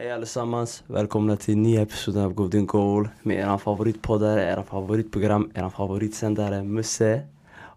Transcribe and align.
Hej 0.00 0.12
allesammans, 0.12 0.82
välkomna 0.86 1.36
till 1.36 1.58
nya 1.58 1.82
episoden 1.82 2.24
av 2.24 2.34
Golden 2.34 2.66
Goal 2.66 3.08
med 3.22 3.36
eran 3.36 3.58
favoritpoddare, 3.58 4.52
era 4.52 4.62
favoritprogram, 4.62 5.50
eran 5.54 5.70
favoritsändare 5.70 6.62
Musse 6.62 7.22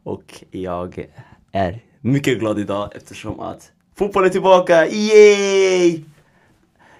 Och 0.03 0.43
jag 0.51 1.07
är 1.51 1.79
mycket 2.01 2.39
glad 2.39 2.59
idag 2.59 2.89
eftersom 2.95 3.39
att 3.39 3.71
fotbollen 3.95 4.27
är 4.27 4.31
tillbaka, 4.31 4.87
yay! 4.87 6.03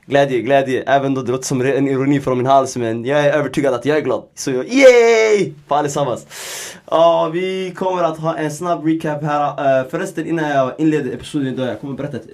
Glädje, 0.06 0.42
glädje, 0.42 0.84
även 0.84 1.14
då 1.14 1.22
det 1.22 1.32
låter 1.32 1.46
som 1.46 1.62
en 1.62 1.88
ironi 1.88 2.20
från 2.20 2.38
min 2.38 2.48
hals 2.48 2.78
men 2.78 3.06
jag 3.06 3.20
är 3.20 3.34
övertygad 3.34 3.74
att 3.74 3.86
jag 3.86 3.98
är 3.98 4.02
glad 4.02 4.24
Så 4.36 4.52
jag, 4.52 4.68
yay! 4.68 5.54
För 5.68 5.76
allesammans 5.76 6.28
Ja, 6.86 7.30
vi 7.34 7.74
kommer 7.76 8.04
att 8.04 8.20
ha 8.20 8.38
en 8.38 8.52
snabb 8.52 8.86
recap 8.86 9.24
här 9.24 9.82
uh, 9.82 9.90
Förresten 9.90 10.28
innan 10.28 10.50
jag 10.50 10.74
inleder 10.78 11.14
episoden 11.14 11.48
idag, 11.48 11.68
jag 11.68 11.82
kommer 11.82 11.94
berätta 11.94 12.18
ett, 12.18 12.28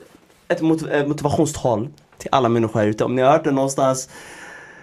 ett 0.47 0.61
eh, 0.61 1.07
motivationstal 1.07 1.87
till 2.17 2.29
alla 2.31 2.49
människor 2.49 2.79
här 2.79 2.87
ute. 2.87 3.03
Om 3.03 3.15
ni 3.15 3.21
har 3.21 3.31
hört 3.31 3.43
det 3.43 3.51
någonstans, 3.51 4.09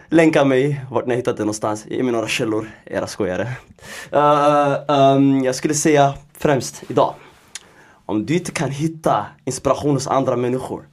länka 0.09 0.45
mig 0.45 0.85
vart 0.91 1.07
ni 1.07 1.13
har 1.13 1.17
hittat 1.17 1.37
det 1.37 1.43
någonstans. 1.43 1.87
Ge 1.87 2.03
mig 2.03 2.13
några 2.13 2.29
källor, 2.29 2.71
era 2.85 3.07
skojare. 3.07 3.49
Uh, 4.13 4.77
um, 4.89 5.45
jag 5.45 5.55
skulle 5.55 5.75
säga 5.75 6.15
främst 6.39 6.83
idag, 6.89 7.15
om 8.07 8.27
du 8.27 8.35
inte 8.35 8.51
kan 8.51 8.71
hitta 8.71 9.27
inspiration 9.45 9.95
hos 9.95 10.07
andra 10.07 10.37
människor 10.37 10.85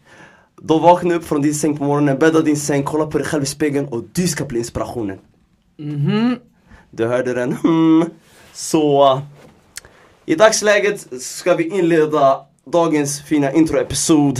då 0.62 0.80
vakna 0.80 1.16
upp 1.16 1.26
från 1.26 1.42
din 1.42 1.56
säng 1.56 1.78
på 1.78 1.84
morgonen, 1.84 2.20
bädda 2.20 2.42
din 2.42 2.58
säng, 2.58 2.84
kolla 2.84 3.06
på 3.06 3.18
dig 3.18 3.28
själv 3.28 3.44
i 3.44 3.46
spegeln 3.46 3.88
och 3.88 4.04
du 4.14 4.28
ska 4.28 4.46
bli 4.46 4.60
inspirationen. 4.60 5.20
Mm 5.80 5.96
-hmm. 5.96 6.38
Du 6.92 7.08
hörde 7.08 7.34
den, 7.34 7.54
hmm. 7.54 8.06
Så 8.54 9.22
i 10.26 10.36
dagsläget 10.36 11.22
ska 11.22 11.56
vi 11.56 11.70
inleda 11.70 12.46
dagens 12.66 13.22
fina 13.22 13.52
introepisod 13.52 14.40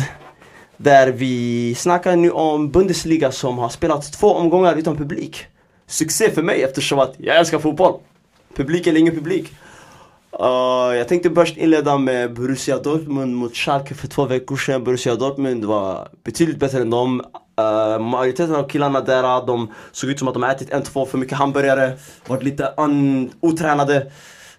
där 0.84 1.08
vi 1.08 1.76
snackar 1.76 2.16
nu 2.16 2.32
om 2.32 2.72
Bundesliga 2.72 3.32
som 3.32 3.58
har 3.58 3.70
spelat 3.70 4.14
två 4.14 4.34
omgångar 4.34 4.76
utan 4.76 4.98
publik. 4.98 5.46
Succé 5.88 6.32
för 6.32 6.42
mig 6.42 6.64
eftersom 6.64 7.00
att 7.00 7.14
jag 7.18 7.38
älskar 7.38 7.60
fotboll. 7.60 8.00
Publik 8.56 8.88
eller 8.88 9.00
ingen 9.00 9.16
publik. 9.16 9.54
Uh, 10.40 10.98
jag 10.98 11.08
tänkte 11.08 11.32
först 11.32 11.58
inleda 11.58 11.98
med 11.98 12.34
Borussia 12.34 12.78
Dortmund 12.78 13.36
mot 13.36 13.56
Schalke 13.56 13.96
för 13.96 14.08
två 14.08 14.26
veckor 14.26 14.58
sedan. 14.58 14.84
Borussia 14.84 15.16
Dortmund 15.16 15.66
var 15.66 16.08
betydligt 16.24 16.60
bättre 16.60 16.82
än 16.82 16.90
dem. 16.90 17.22
Uh, 17.60 18.00
majoriteten 18.00 18.56
av 18.56 18.68
killarna 18.68 19.02
där, 19.02 19.48
de 19.48 19.74
såg 19.92 20.10
ut 20.10 20.20
som 20.20 20.28
att 20.28 20.34
de 20.34 20.44
ätit 20.44 20.70
en, 20.70 20.84
två 20.84 21.06
för 21.06 21.18
mycket 21.18 21.38
hamburgare, 21.38 21.92
varit 22.28 22.44
lite 22.44 22.74
otränade. 23.40 24.12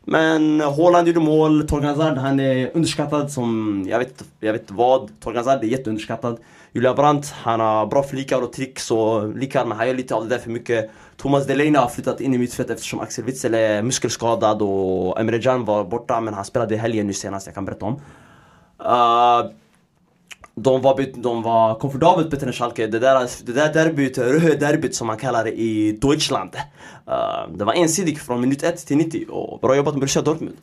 Men 0.04 0.60
Haaland 0.60 1.08
gjorde 1.08 1.20
mål, 1.20 1.68
Torgan 1.68 1.88
Hazard 1.88 2.18
han 2.18 2.40
är 2.40 2.70
underskattad 2.74 3.30
som, 3.30 3.84
jag 3.88 3.98
vet, 3.98 4.24
jag 4.40 4.52
vet 4.52 4.70
vad. 4.70 5.20
Torgan 5.20 5.44
Hazard 5.44 5.64
är 5.64 5.68
jätteunderskattad. 5.68 6.38
Julia 6.72 6.94
Brandt, 6.94 7.30
han 7.30 7.60
har 7.60 7.86
bra 7.86 8.02
flikar 8.02 8.42
och 8.42 8.52
tricks 8.52 8.90
och 8.90 9.36
likar 9.36 9.64
men 9.64 9.78
han 9.78 9.86
gör 9.86 9.94
lite 9.94 10.14
av 10.14 10.22
det 10.22 10.28
där 10.28 10.38
för 10.38 10.50
mycket. 10.50 10.90
Thomas 11.16 11.46
Delaney 11.46 11.74
har 11.74 11.88
flyttat 11.88 12.20
in 12.20 12.34
i 12.34 12.38
mittfältet 12.38 12.76
eftersom 12.76 13.00
Axel 13.00 13.24
Witzel 13.24 13.54
är 13.54 13.82
muskelskadad 13.82 14.62
och 14.62 15.20
Emre 15.20 15.42
Can 15.42 15.64
var 15.64 15.84
borta 15.84 16.20
men 16.20 16.34
han 16.34 16.44
spelade 16.44 16.74
i 16.74 16.78
helgen 16.78 17.06
nu 17.06 17.12
senast, 17.12 17.46
jag 17.46 17.54
kan 17.54 17.64
berätta 17.64 17.86
om. 17.86 18.00
Uh, 18.80 19.52
de 20.54 20.82
var, 20.82 21.06
de 21.22 21.42
var 21.42 21.74
komfortabelt 21.74 22.30
bättre 22.30 22.46
än 22.46 22.52
Schalke. 22.52 22.86
Det 22.86 22.98
där, 22.98 23.28
det 23.46 23.52
där 23.52 23.72
derbyt, 23.72 24.14
derbyt 24.60 24.94
som 24.94 25.06
man 25.06 25.16
kallar 25.16 25.44
det 25.44 25.52
i 25.52 25.92
Deutschland. 25.92 26.56
Uh, 27.08 27.56
det 27.56 27.64
var 27.64 27.74
ensidigt 27.74 28.18
från 28.18 28.40
minut 28.40 28.62
1 28.62 28.86
till 28.86 28.96
90 28.96 29.26
och 29.30 29.60
bra 29.60 29.76
jobbat 29.76 29.94
med 29.94 30.00
Borussia 30.00 30.22
Dortmund. 30.22 30.56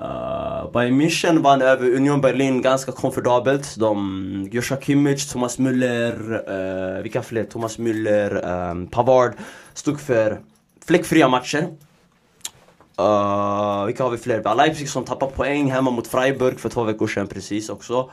Uh, 0.00 0.72
Bayern 0.72 1.00
München 1.00 1.42
vann 1.42 1.62
över 1.62 1.94
Union 1.94 2.20
Berlin 2.20 2.62
ganska 2.62 2.92
komfortabelt. 2.92 3.76
De, 3.76 4.48
Joshua 4.52 4.78
Kimmich, 4.80 5.32
Thomas 5.32 5.58
Müller, 5.58 6.14
uh, 6.96 7.02
vilka 7.02 7.22
fler? 7.22 7.44
Thomas 7.44 7.78
Müller, 7.78 8.70
um, 8.70 8.86
Pavard 8.86 9.32
stod 9.74 10.00
för 10.00 10.40
fläckfria 10.86 11.28
matcher. 11.28 11.62
Uh, 13.00 13.86
vilka 13.86 14.04
har 14.04 14.10
vi 14.10 14.18
fler? 14.18 14.54
Leipzig 14.56 14.88
som 14.88 15.04
tappade 15.04 15.32
poäng 15.32 15.70
hemma 15.70 15.90
mot 15.90 16.06
Freiburg 16.06 16.60
för 16.60 16.68
två 16.68 16.84
veckor 16.84 17.06
sedan 17.06 17.26
precis 17.26 17.68
också. 17.68 18.10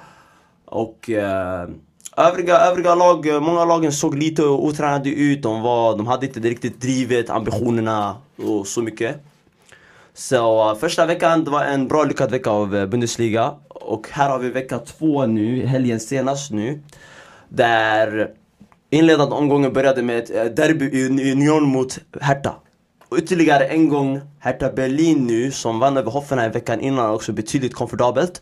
Och 0.69 1.09
eh, 1.09 1.69
övriga, 2.17 2.57
övriga 2.57 2.95
lag, 2.95 3.27
eh, 3.27 3.39
många 3.39 3.65
lagen 3.65 3.91
såg 3.91 4.15
lite 4.15 4.43
otränade 4.43 5.09
ut. 5.09 5.41
De, 5.43 5.61
var, 5.61 5.97
de 5.97 6.07
hade 6.07 6.25
inte 6.25 6.39
riktigt 6.39 6.81
drivet, 6.81 7.29
ambitionerna 7.29 8.15
och 8.37 8.67
så 8.67 8.81
mycket. 8.81 9.23
Så 10.13 10.69
eh, 10.69 10.75
första 10.75 11.05
veckan 11.05 11.43
det 11.43 11.51
var 11.51 11.63
en 11.63 11.87
bra 11.87 12.03
lyckad 12.03 12.31
vecka 12.31 12.49
av 12.49 12.87
Bundesliga. 12.87 13.53
Och 13.69 14.07
här 14.11 14.29
har 14.29 14.39
vi 14.39 14.49
vecka 14.49 14.79
två 14.79 15.25
nu, 15.25 15.65
helgen 15.65 15.99
senast 15.99 16.51
nu. 16.51 16.81
Där 17.49 18.31
inledande 18.89 19.35
omgången 19.35 19.73
började 19.73 20.01
med 20.01 20.19
ett 20.19 20.55
derby 20.55 20.85
i 20.85 21.31
Union 21.31 21.63
mot 21.63 21.99
Hertha. 22.21 22.55
Och 23.09 23.17
ytterligare 23.17 23.65
en 23.65 23.89
gång 23.89 24.21
Hertha 24.39 24.71
Berlin 24.71 25.27
nu 25.27 25.51
som 25.51 25.79
vann 25.79 25.97
över 25.97 26.11
Hoffenheim 26.11 26.51
veckan 26.51 26.79
innan 26.79 27.09
också 27.09 27.31
betydligt 27.31 27.73
komfortabelt. 27.73 28.41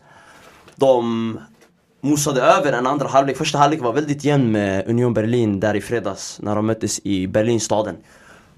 De 0.76 1.38
mosade 2.00 2.42
över 2.42 2.72
en 2.72 2.86
andra 2.86 3.08
halvlek. 3.08 3.36
Första 3.36 3.58
halvlek 3.58 3.80
var 3.80 3.92
väldigt 3.92 4.24
jämn 4.24 4.52
med 4.52 4.88
Union 4.88 5.14
Berlin 5.14 5.60
där 5.60 5.76
i 5.76 5.80
fredags 5.80 6.38
när 6.42 6.56
de 6.56 6.66
möttes 6.66 7.00
i 7.04 7.26
Berlinstaden. 7.26 7.96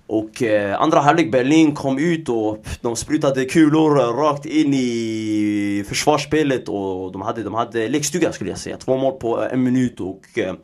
Och 0.07 0.43
eh, 0.43 0.81
andra 0.81 1.01
halvlek 1.01 1.33
Berlin 1.33 1.75
kom 1.75 1.99
ut 1.99 2.29
och 2.29 2.67
de 2.81 2.97
sprutade 2.97 3.45
kulor 3.45 3.91
rakt 4.13 4.47
in 4.47 4.75
i 4.75 5.85
försvarsspelet 5.89 6.69
och 6.69 7.13
de 7.13 7.23
hade, 7.23 7.43
de 7.43 7.55
hade 7.55 7.89
lekstuga 7.89 8.33
skulle 8.33 8.51
jag 8.51 8.59
säga. 8.59 8.77
Två 8.77 8.97
mål 8.97 9.13
på 9.13 9.43
en 9.43 9.63
minut 9.63 10.01
och 10.01 10.39
eh, 10.39 10.55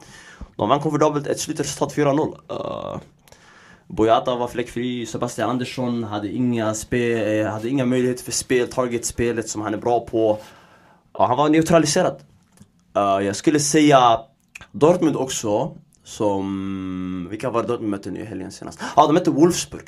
de 0.57 0.69
vann 0.69 0.81
komfortabelt 0.81 1.27
ett 1.27 1.41
slutresultat 1.41 1.97
4-0. 1.97 2.19
Uh, 2.19 2.35
eh, 2.51 2.99
Boyata 3.87 4.35
var 4.35 4.49
fläckfri, 4.49 5.07
Sebastian 5.07 5.51
Andersson 5.51 6.05
hade 6.05 6.29
inga, 6.29 6.75
spe, 6.75 7.39
eh, 7.41 7.47
hade 7.47 7.69
inga 7.69 7.85
möjligheter 7.85 8.25
för 8.25 8.33
spel, 8.33 8.69
targetspelet 8.69 9.49
som 9.49 9.63
han 9.63 9.75
är 9.75 9.79
bra 9.79 10.01
på. 10.01 10.39
Uh, 11.19 11.27
han 11.27 11.37
var 11.37 11.49
neutraliserad. 11.49 12.17
Uh, 12.99 13.27
jag 13.27 13.37
skulle 13.37 13.61
säga 13.61 14.21
Dortmund 14.73 15.17
också 15.17 15.77
som, 16.05 17.27
vilka 17.31 17.51
var 17.51 17.63
det 17.63 17.69
Dortmund 17.69 17.91
mötte 17.91 18.11
nu 18.11 18.21
i 18.21 18.25
helgen 18.25 18.53
senast? 18.53 18.79
Ja, 18.81 19.03
ah, 19.03 19.07
de 19.07 19.13
mötte 19.13 19.31
Wolfsburg. 19.31 19.85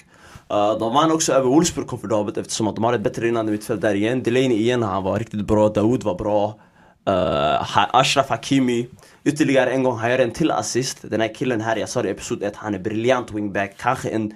Uh, 0.53 0.79
de 0.79 0.95
vann 0.95 1.13
också 1.13 1.33
över 1.33 1.49
Wolfsburg 1.49 1.87
komfortabelt 1.87 2.37
eftersom 2.37 2.69
att 2.69 2.75
de 2.75 2.85
har 2.85 2.93
ett 2.93 3.01
bättre 3.01 3.23
rinnande 3.23 3.53
mittfält 3.53 3.81
där 3.81 3.95
igen. 3.95 4.23
Delaney 4.23 4.57
igen, 4.57 4.83
han 4.83 5.03
var 5.03 5.19
riktigt 5.19 5.47
bra. 5.47 5.69
Daoud 5.69 6.03
var 6.03 6.15
bra. 6.15 6.59
Uh, 7.09 7.97
Ashraf 7.97 8.29
Hakimi. 8.29 8.89
Ytterligare 9.25 9.71
en 9.71 9.83
gång, 9.83 9.99
han 9.99 10.11
gör 10.11 10.19
en 10.19 10.31
till 10.31 10.51
assist. 10.51 10.99
Den 11.03 11.21
här 11.21 11.35
killen 11.35 11.61
här, 11.61 11.77
jag 11.77 11.89
sa 11.89 12.03
det 12.03 12.09
i 12.09 12.11
episod 12.11 12.43
1, 12.43 12.57
han 12.57 12.75
är 12.75 12.79
briljant 12.79 13.33
wingback. 13.33 13.75
Kanske 13.79 14.09
en, 14.09 14.33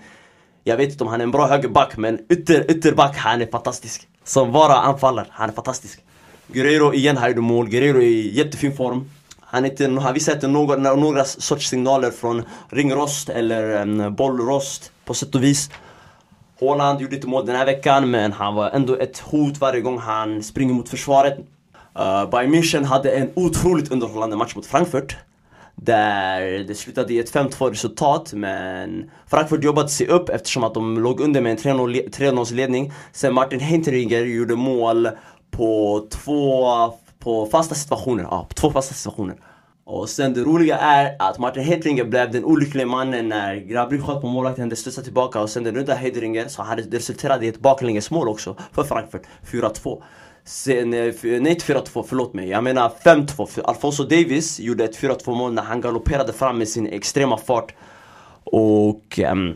jag 0.65 0.77
vet 0.77 0.93
inte 0.93 1.05
om 1.05 1.11
han 1.11 1.21
är 1.21 1.25
en 1.25 1.31
bra 1.31 1.47
högerback 1.47 1.97
men 1.97 2.19
ytter, 2.33 2.71
ytterback, 2.71 3.17
han 3.17 3.43
är 3.43 3.47
fantastisk. 3.47 4.09
Som 4.25 4.53
bara 4.53 4.77
anfaller, 4.77 5.27
han 5.31 5.49
är 5.49 5.53
fantastisk. 5.53 6.05
Guerrero 6.53 6.95
igen, 6.95 7.17
här 7.17 7.29
gjorde 7.29 7.41
mål. 7.41 7.69
Guerrero 7.69 7.97
är 7.97 8.03
i 8.03 8.35
jättefin 8.35 8.77
form. 8.77 9.11
Han, 9.41 9.65
inte, 9.65 9.91
han 9.91 10.15
visar 10.15 10.33
inte 10.33 10.49
några, 10.49 10.95
några 10.95 11.25
sorts 11.25 11.69
signaler 11.69 12.11
från 12.11 12.43
ringrost 12.69 13.29
eller 13.29 13.83
um, 13.83 14.15
bollrost 14.15 14.93
på 15.05 15.15
sätt 15.15 15.35
och 15.35 15.43
vis. 15.45 15.71
Haaland 16.61 17.01
gjorde 17.01 17.17
inte 17.17 17.29
mål 17.29 17.47
den 17.47 17.57
här 17.57 17.67
veckan 17.67 18.11
men 18.11 18.33
han 18.33 18.55
var 18.55 18.71
ändå 18.71 18.97
ett 18.97 19.19
hot 19.19 19.59
varje 19.59 19.81
gång 19.81 19.99
han 19.99 20.43
springer 20.43 20.75
mot 20.75 20.89
försvaret. 20.89 21.39
Uh, 21.99 22.31
Bayern 22.31 22.55
München 22.55 22.85
hade 22.85 23.11
en 23.11 23.31
otroligt 23.35 23.91
underhållande 23.91 24.37
match 24.37 24.55
mot 24.55 24.67
Frankfurt. 24.67 25.17
Där 25.75 26.41
det 26.65 26.75
slutade 26.75 27.15
i 27.15 27.19
ett 27.19 27.33
5-2 27.33 27.71
resultat 27.71 28.33
men 28.33 29.11
Frankfurt 29.27 29.65
jobbade 29.65 29.89
sig 29.89 30.07
upp 30.07 30.29
eftersom 30.29 30.65
att 30.65 30.75
de 30.75 30.99
låg 30.99 31.21
under 31.21 31.41
med 31.41 31.53
en 31.53 31.59
3-0 31.59 32.55
ledning. 32.55 32.93
Sen 33.13 33.35
Martin 33.35 33.61
Hinteringer 33.61 34.25
gjorde 34.25 34.57
mål 34.57 35.09
på 35.51 36.07
två 36.11 36.67
på 37.19 37.47
fasta 37.47 37.75
situationer. 37.75 38.23
Ja, 38.23 38.47
på 38.49 38.55
två 38.55 38.71
fasta 38.71 38.95
situationer. 38.95 39.37
Och 39.85 40.09
sen 40.09 40.35
det 40.35 40.41
roliga 40.41 40.79
är 40.79 41.17
att 41.19 41.39
Martin 41.39 41.63
Hedringer 41.63 42.05
blev 42.05 42.31
den 42.31 42.45
olyckliga 42.45 42.87
mannen 42.87 43.29
när 43.29 43.57
Gnabry 43.57 44.01
sköt 44.01 44.21
på 44.21 44.27
målvakten, 44.27 44.69
det 44.69 44.77
studsade 44.77 45.05
tillbaka 45.05 45.41
och 45.41 45.51
sen 45.51 45.65
den 45.65 45.75
runda 45.75 45.95
Hedringer 45.95 46.49
så 46.49 46.63
hade 46.63 46.83
det 46.83 46.97
resulterade 46.97 47.47
i 47.47 47.49
ett 47.49 47.61
baklängesmål 47.61 48.29
också 48.29 48.57
för 48.73 48.85
Frankfurt, 48.85 49.23
4-2. 49.51 50.03
Sen, 50.45 50.95
eh, 50.95 51.01
eh, 51.01 51.15
nej 51.23 51.49
inte 51.49 51.65
4-2, 51.65 52.05
förlåt 52.09 52.35
mig. 52.35 52.49
Jag 52.49 52.65
menar 52.65 52.93
5-2. 53.05 53.47
För 53.47 53.63
Alfonso 53.63 54.05
Davis 54.05 54.61
gjorde 54.61 54.85
ett 54.85 54.97
4-2 54.97 55.35
mål 55.35 55.53
när 55.53 55.63
han 55.63 55.81
galopperade 55.81 56.33
fram 56.33 56.59
med 56.59 56.69
sin 56.69 56.87
extrema 56.87 57.37
fart. 57.37 57.75
Och 58.45 59.19
um, 59.33 59.55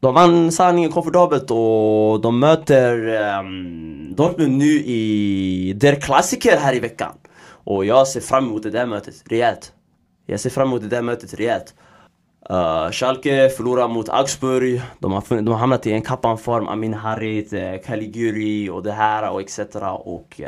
de 0.00 0.14
vann 0.14 0.52
sanningen 0.52 0.90
komfortabelt 0.90 1.50
och 1.50 2.20
de 2.20 2.38
möter 2.38 3.08
um, 3.38 4.14
Dortmund 4.14 4.58
nu 4.58 4.64
i 4.64 5.72
Der 5.76 5.94
Klassiker 5.94 6.56
här 6.56 6.74
i 6.74 6.80
veckan. 6.80 7.12
Och 7.64 7.84
jag 7.84 8.08
ser 8.08 8.20
fram 8.20 8.46
emot 8.46 8.62
det 8.62 8.70
där 8.70 8.86
mötet 8.86 9.14
rejält. 9.26 9.72
Jag 10.26 10.40
ser 10.40 10.50
fram 10.50 10.68
emot 10.68 10.82
det 10.82 10.88
där 10.88 11.02
mötet 11.02 11.34
rejält. 11.34 11.74
Uh, 12.48 12.90
Schalke 12.90 13.48
förlorar 13.48 13.88
mot 13.88 14.08
Augsburg, 14.08 14.82
de 14.98 15.12
har, 15.12 15.42
de 15.42 15.48
har 15.48 15.58
hamnat 15.58 15.86
i 15.86 15.92
en 15.92 16.02
kappanform, 16.02 16.68
Amin 16.68 16.94
Harit, 16.94 17.52
eh, 17.52 17.74
Caliguri 17.84 18.70
och 18.70 18.82
det 18.82 18.92
här 18.92 19.30
och 19.30 19.40
etc. 19.40 19.58
Och 20.04 20.40
uh, 20.40 20.46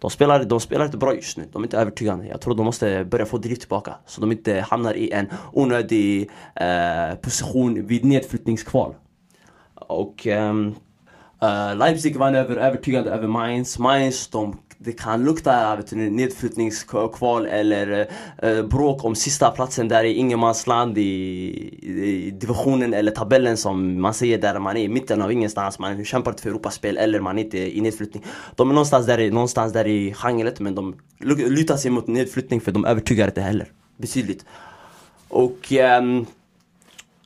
de, 0.00 0.10
spelar, 0.10 0.44
de 0.44 0.60
spelar 0.60 0.84
inte 0.84 0.96
bra 0.96 1.14
just 1.14 1.36
nu, 1.36 1.48
de 1.52 1.62
är 1.62 1.66
inte 1.66 1.78
övertygande. 1.78 2.26
Jag 2.26 2.40
tror 2.40 2.54
de 2.54 2.64
måste 2.64 3.04
börja 3.04 3.26
få 3.26 3.38
drift 3.38 3.60
tillbaka 3.60 3.94
så 4.06 4.20
de 4.20 4.32
inte 4.32 4.60
hamnar 4.60 4.94
i 4.94 5.10
en 5.10 5.26
onödig 5.52 6.30
uh, 6.60 7.14
position 7.14 7.86
vid 7.86 8.04
nedflyttningskval. 8.04 8.94
Och 9.74 10.26
um, 10.26 10.74
Leipzig 11.76 12.16
vann 12.16 12.34
över, 12.34 12.56
övertygande 12.56 13.10
över 13.10 13.28
Mainz. 13.28 13.78
Mainz, 13.78 14.28
de 14.28 14.58
det 14.84 14.92
kan 14.92 15.24
lukta 15.24 15.76
vet 15.76 15.90
du, 15.90 15.96
nedflyttningskval 15.96 17.46
eller 17.46 18.08
eh, 18.42 18.62
bråk 18.62 19.04
om 19.04 19.14
sista 19.14 19.50
platsen 19.50 19.88
där 19.88 20.04
i 20.04 20.12
ingenmansland 20.12 20.98
i, 20.98 21.02
i, 21.82 22.30
divisionen 22.30 22.94
eller 22.94 23.12
tabellen 23.12 23.56
som 23.56 24.00
man 24.00 24.14
säger 24.14 24.38
där 24.38 24.58
man 24.58 24.76
är 24.76 24.80
i 24.80 24.88
mitten 24.88 25.22
av 25.22 25.32
ingenstans. 25.32 25.78
Man 25.78 26.04
kämpar 26.04 26.30
inte 26.30 26.42
för 26.42 26.50
Europaspel 26.50 26.96
eller 26.96 27.20
man 27.20 27.38
är 27.38 27.44
inte 27.44 27.58
i 27.58 27.80
nedflyttning. 27.80 28.24
De 28.54 28.70
är 28.70 28.74
någonstans 28.74 29.06
där, 29.06 29.30
någonstans 29.30 29.72
där 29.72 29.86
i 29.86 30.14
genret 30.14 30.60
men 30.60 30.74
de 30.74 30.94
lutar 31.20 31.76
sig 31.76 31.90
mot 31.90 32.06
nedflyttning 32.06 32.60
för 32.60 32.72
de 32.72 32.84
övertygar 32.84 33.26
inte 33.26 33.40
heller. 33.40 33.72
Betydligt. 33.96 34.44
Och 35.28 35.72
um, 36.00 36.26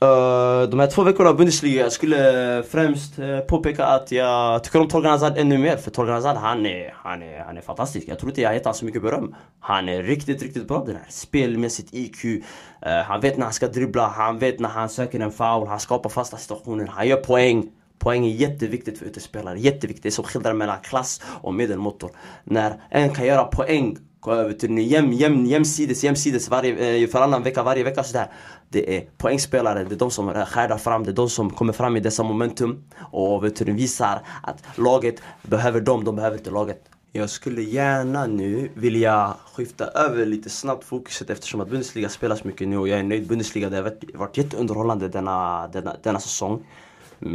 Uh, 0.04 0.70
de 0.70 0.80
här 0.80 0.86
två 0.86 1.02
veckorna 1.02 1.30
av 1.30 1.36
Bundesliga, 1.36 1.82
jag 1.82 1.92
skulle 1.92 2.62
främst 2.70 3.18
uh, 3.18 3.40
påpeka 3.40 3.84
att 3.84 4.12
jag 4.12 4.64
tycker 4.64 4.80
om 4.80 4.88
Torgan 4.88 5.10
Hazard 5.10 5.38
ännu 5.38 5.58
mer. 5.58 5.76
För 5.76 5.90
Torgan 5.90 6.14
Hazard, 6.14 6.36
han 6.36 6.66
är, 6.66 6.94
han 6.96 7.22
är, 7.22 7.44
han 7.44 7.56
är 7.56 7.60
fantastisk. 7.60 8.08
Jag 8.08 8.18
tror 8.18 8.30
inte 8.30 8.40
jag 8.40 8.54
gett 8.54 8.64
honom 8.64 8.74
så 8.74 8.84
mycket 8.84 9.02
beröm. 9.02 9.34
Han 9.60 9.88
är 9.88 10.02
riktigt, 10.02 10.42
riktigt 10.42 10.68
bra 10.68 10.84
den 10.86 10.96
här. 10.96 11.04
Spelmässigt 11.08 11.94
IQ. 11.94 12.24
Uh, 12.24 12.42
eh, 12.82 13.02
han 13.04 13.20
vet 13.20 13.36
när 13.36 13.44
han 13.44 13.52
ska 13.52 13.68
dribbla, 13.68 14.08
han 14.08 14.38
vet 14.38 14.60
när 14.60 14.68
han 14.68 14.88
söker 14.88 15.20
en 15.20 15.32
foul, 15.32 15.66
han 15.66 15.80
skapar 15.80 16.10
fasta 16.10 16.36
situationer, 16.36 16.86
han 16.86 17.08
gör 17.08 17.16
poäng. 17.16 17.70
Poäng 17.98 18.26
är 18.26 18.30
jätteviktigt 18.30 18.98
för 18.98 19.06
utespelare, 19.06 19.58
jätteviktigt. 19.58 20.02
Det 20.02 20.08
är 20.08 20.10
som 20.10 20.24
skillnaden 20.24 20.58
mellan 20.58 20.78
klass 20.82 21.22
och 21.42 21.54
medelmotor. 21.54 22.10
När 22.44 22.80
en 22.90 23.14
kan 23.14 23.26
göra 23.26 23.44
poäng 23.44 23.96
vet 24.34 24.62
jäm, 24.62 25.12
jäm, 25.12 25.46
jämsides, 25.46 26.04
jämsides 26.04 26.48
varje, 26.48 27.02
eh, 27.02 27.08
varannan 27.12 27.42
vecka, 27.42 27.62
varje 27.62 27.84
vecka 27.84 28.04
sådär. 28.04 28.30
Det 28.68 28.96
är 28.96 29.04
poängspelare, 29.16 29.84
det 29.84 29.94
är 29.94 29.98
de 29.98 30.10
som 30.10 30.46
skärdar 30.46 30.78
fram, 30.78 31.04
det 31.04 31.10
är 31.10 31.14
de 31.14 31.28
som 31.28 31.50
kommer 31.50 31.72
fram 31.72 31.96
i 31.96 32.00
dessa 32.00 32.22
momentum 32.22 32.84
och 33.12 33.44
vet 33.44 33.56
du, 33.56 33.72
visar 33.72 34.20
att 34.42 34.78
laget 34.78 35.22
behöver 35.42 35.80
dem, 35.80 36.04
de 36.04 36.16
behöver 36.16 36.36
inte 36.36 36.50
laget. 36.50 36.82
Jag 37.12 37.30
skulle 37.30 37.62
gärna 37.62 38.26
nu 38.26 38.70
vilja 38.74 39.36
skifta 39.54 39.84
över 39.84 40.26
lite 40.26 40.50
snabbt 40.50 40.84
fokuset 40.84 41.30
eftersom 41.30 41.60
att 41.60 41.68
Bundesliga 41.68 42.08
spelas 42.08 42.44
mycket 42.44 42.68
nu 42.68 42.78
och 42.78 42.88
jag 42.88 42.98
är 42.98 43.02
nöjd. 43.02 43.26
Bundesliga 43.26 43.70
det 43.70 43.76
har 43.76 43.82
varit, 43.82 44.04
varit 44.14 44.36
jätteunderhållande 44.36 45.08
denna, 45.08 45.68
denna, 45.68 45.96
denna 46.02 46.20
säsong. 46.20 46.66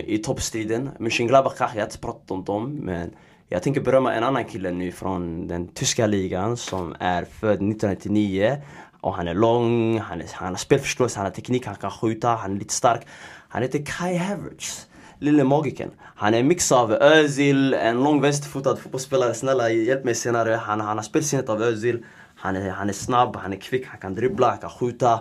I 0.05 0.17
toppstriden. 0.17 0.89
Mönchengladbach 0.99 1.53
kanske 1.57 1.77
jag 1.77 1.87
inte 1.87 1.97
pratat 1.97 2.31
om 2.31 2.43
dem 2.43 2.75
men 2.75 3.11
jag 3.49 3.63
tänker 3.63 3.81
berömma 3.81 4.13
en 4.13 4.23
annan 4.23 4.45
kille 4.45 4.71
nu 4.71 4.91
från 4.91 5.47
den 5.47 5.67
tyska 5.67 6.07
ligan 6.07 6.57
som 6.57 6.95
är 6.99 7.25
född 7.25 7.51
1999 7.51 8.57
och 9.01 9.13
han 9.13 9.27
är 9.27 9.33
lång, 9.33 9.99
han, 9.99 10.21
är, 10.21 10.27
han 10.33 10.47
har 10.47 10.55
spelförståelse, 10.55 11.19
han 11.19 11.25
har 11.25 11.31
teknik, 11.31 11.65
han 11.65 11.75
kan 11.75 11.91
skjuta, 11.91 12.29
han 12.29 12.55
är 12.55 12.59
lite 12.59 12.73
stark. 12.73 13.07
Han 13.49 13.61
heter 13.61 13.85
Kai 13.85 14.17
Havertz. 14.17 14.87
Lille 15.19 15.43
magiken. 15.43 15.91
Han 15.99 16.33
är 16.33 16.39
en 16.39 16.47
mix 16.47 16.71
av 16.71 16.93
Özil, 16.93 17.73
en 17.73 18.03
lång 18.03 18.21
vänsterfotad 18.21 18.75
fotbollsspelare. 18.75 19.33
Snälla 19.33 19.69
hjälp 19.69 20.03
mig 20.03 20.15
senare. 20.15 20.51
Han, 20.51 20.81
han 20.81 20.97
har 20.97 21.03
spelsinnet 21.03 21.49
av 21.49 21.61
Özil. 21.61 22.05
Han 22.35 22.55
är, 22.55 22.69
han 22.69 22.89
är 22.89 22.93
snabb, 22.93 23.35
han 23.35 23.53
är 23.53 23.57
kvick, 23.57 23.85
han 23.87 23.99
kan 23.99 24.15
dribbla, 24.15 24.49
han 24.49 24.57
kan 24.57 24.69
skjuta. 24.69 25.19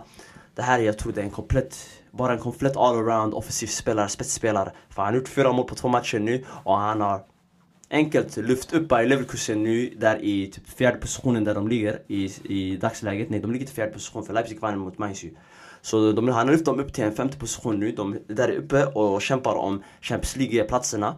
Det 0.55 0.63
här 0.63 0.79
jag 0.79 0.99
tror 0.99 1.13
det 1.13 1.21
är 1.21 1.25
en 1.25 1.31
komplett, 1.31 1.77
bara 2.11 2.33
en 2.33 2.39
komplett 2.39 2.77
all-around 2.77 3.35
offensiv 3.35 3.67
spelare, 3.67 4.09
spetsspelare. 4.09 4.73
För 4.89 5.03
han 5.03 5.13
har 5.13 5.21
gjort 5.21 5.29
fyra 5.29 5.53
mål 5.53 5.67
på 5.67 5.75
två 5.75 5.89
matcher 5.89 6.19
nu 6.19 6.45
och 6.65 6.79
han 6.79 7.01
har 7.01 7.21
enkelt 7.93 8.37
lyft 8.37 8.73
upp 8.73 8.89
Bayer 8.89 9.09
Leverkusen 9.09 9.63
nu 9.63 9.95
där 9.97 10.25
i 10.25 10.47
typ 10.47 10.69
fjärde 10.69 10.99
positionen 10.99 11.45
där 11.45 11.55
de 11.55 11.69
ligger 11.69 11.99
i, 12.09 12.31
i 12.45 12.77
dagsläget. 12.77 13.31
Nej, 13.31 13.41
de 13.41 13.53
ligger 13.53 13.67
i 13.67 13.69
fjärde 13.69 13.93
position 13.93 14.25
för 14.25 14.33
Leipzig 14.33 14.61
vann 14.61 14.79
mot 14.79 14.99
Mainz 14.99 15.25
Så 15.83 16.13
de, 16.13 16.29
han 16.29 16.49
har 16.49 16.55
lyft 16.55 16.65
dem 16.65 16.81
upp 16.81 16.93
till 16.93 17.05
en 17.05 17.13
femte 17.13 17.39
position 17.39 17.81
nu. 17.81 17.93
De 17.93 18.13
är 18.13 18.35
där 18.35 18.51
uppe 18.51 18.85
och 18.85 19.23
kämpar 19.23 19.55
om 19.55 19.83
Champions 20.01 20.37
League-platserna. 20.37 21.15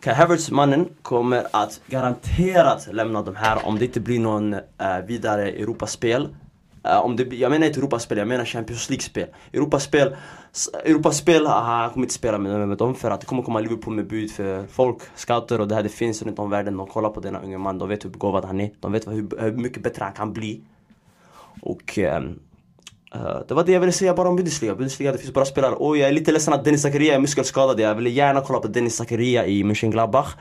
Kai 0.00 0.14
Havertz, 0.14 0.50
mannen, 0.50 0.88
kommer 1.02 1.46
att 1.50 1.80
garanterat 1.86 2.88
lämna 2.92 3.22
de 3.22 3.36
här 3.36 3.66
om 3.66 3.78
det 3.78 3.84
inte 3.84 4.00
blir 4.00 4.20
någon 4.20 4.54
uh, 4.54 4.60
vidare 5.06 5.50
Europaspel. 5.50 6.28
Uh, 6.86 7.04
om 7.04 7.16
det, 7.16 7.36
jag 7.36 7.50
menar 7.50 7.66
inte 7.66 7.80
Europaspel, 7.80 8.18
jag 8.18 8.28
menar 8.28 8.44
Champions 8.44 8.90
League-spel. 8.90 9.28
Europaspel, 9.52 10.16
Europaspel 10.84 11.46
ah, 11.46 11.60
han 11.60 11.90
kommer 11.90 12.04
inte 12.04 12.14
spela 12.14 12.38
med, 12.38 12.68
med 12.68 12.78
dem 12.78 12.94
för 12.94 13.10
att 13.10 13.20
det 13.20 13.26
kommer 13.26 13.42
komma 13.42 13.60
Liverpool 13.60 13.94
med 13.94 14.06
bud 14.06 14.30
för 14.30 14.66
folk, 14.66 14.98
scouter 15.14 15.60
och 15.60 15.68
det 15.68 15.74
här 15.74 15.82
det 15.82 15.88
finns 15.88 16.22
runt 16.22 16.38
om 16.38 16.50
världen. 16.50 16.76
De 16.76 16.86
kollar 16.86 17.10
på 17.10 17.20
denna 17.20 17.40
unge 17.40 17.58
man, 17.58 17.78
de 17.78 17.88
vet 17.88 18.04
hur 18.04 18.10
begåvad 18.10 18.44
han 18.44 18.60
är. 18.60 18.70
De 18.80 18.92
vet 18.92 19.06
hur, 19.06 19.40
hur 19.40 19.52
mycket 19.52 19.82
bättre 19.82 20.04
han 20.04 20.12
kan 20.12 20.32
bli. 20.32 20.60
Och 21.62 21.98
um, 21.98 22.38
Uh, 23.14 23.40
det 23.48 23.54
var 23.54 23.64
det 23.64 23.72
jag 23.72 23.80
ville 23.80 23.92
säga 23.92 24.14
bara 24.14 24.28
om 24.28 24.36
Bundesliga. 24.36 24.74
Bundesliga, 24.74 25.12
det 25.12 25.18
finns 25.18 25.34
bra 25.34 25.44
spelare. 25.44 25.74
Och 25.74 25.96
jag 25.96 26.08
är 26.08 26.12
lite 26.12 26.32
ledsen 26.32 26.54
att 26.54 26.64
Dennis 26.64 26.82
Zakaria 26.82 27.14
är 27.14 27.18
muskelskadad. 27.18 27.80
Jag 27.80 27.94
ville 27.94 28.10
gärna 28.10 28.40
kolla 28.40 28.60
på 28.60 28.68
Dennis 28.68 28.96
Zakaria 28.96 29.46
i 29.46 29.64
Mönchengladbach. 29.64 30.36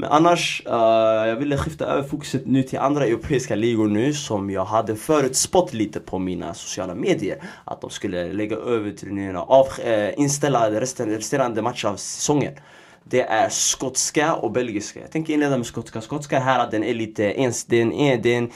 Men 0.00 0.10
annars, 0.10 0.62
uh, 0.66 1.28
jag 1.28 1.36
ville 1.36 1.56
skifta 1.56 1.86
över 1.86 2.08
fokuset 2.08 2.46
nu 2.46 2.62
till 2.62 2.78
andra 2.78 3.04
europeiska 3.04 3.54
ligor 3.54 3.88
nu 3.88 4.12
som 4.12 4.50
jag 4.50 4.64
hade 4.64 4.96
förutspått 4.96 5.72
lite 5.72 6.00
på 6.00 6.18
mina 6.18 6.54
sociala 6.54 6.94
medier. 6.94 7.42
Att 7.64 7.80
de 7.80 7.90
skulle 7.90 8.32
lägga 8.32 8.56
över 8.56 8.90
turneringarna, 8.90 9.42
av, 9.42 9.66
eh, 9.84 10.08
uh, 10.08 10.20
inställa 10.20 10.70
resten, 10.70 11.08
resterande 11.10 11.62
matcher 11.62 11.86
av 11.86 11.96
säsongen. 11.96 12.52
Det 13.04 13.22
är 13.22 13.48
skotska 13.48 14.34
och 14.34 14.52
belgiska. 14.52 15.00
Jag 15.00 15.10
tänker 15.10 15.34
inleda 15.34 15.56
med 15.56 15.66
skotska. 15.66 16.00
Skotska 16.00 16.38
här, 16.38 16.70
den 16.70 16.84
är 16.84 16.94
lite 16.94 17.22
ens, 17.22 17.64
den 17.64 17.92
är, 17.92 18.16
den, 18.16 18.50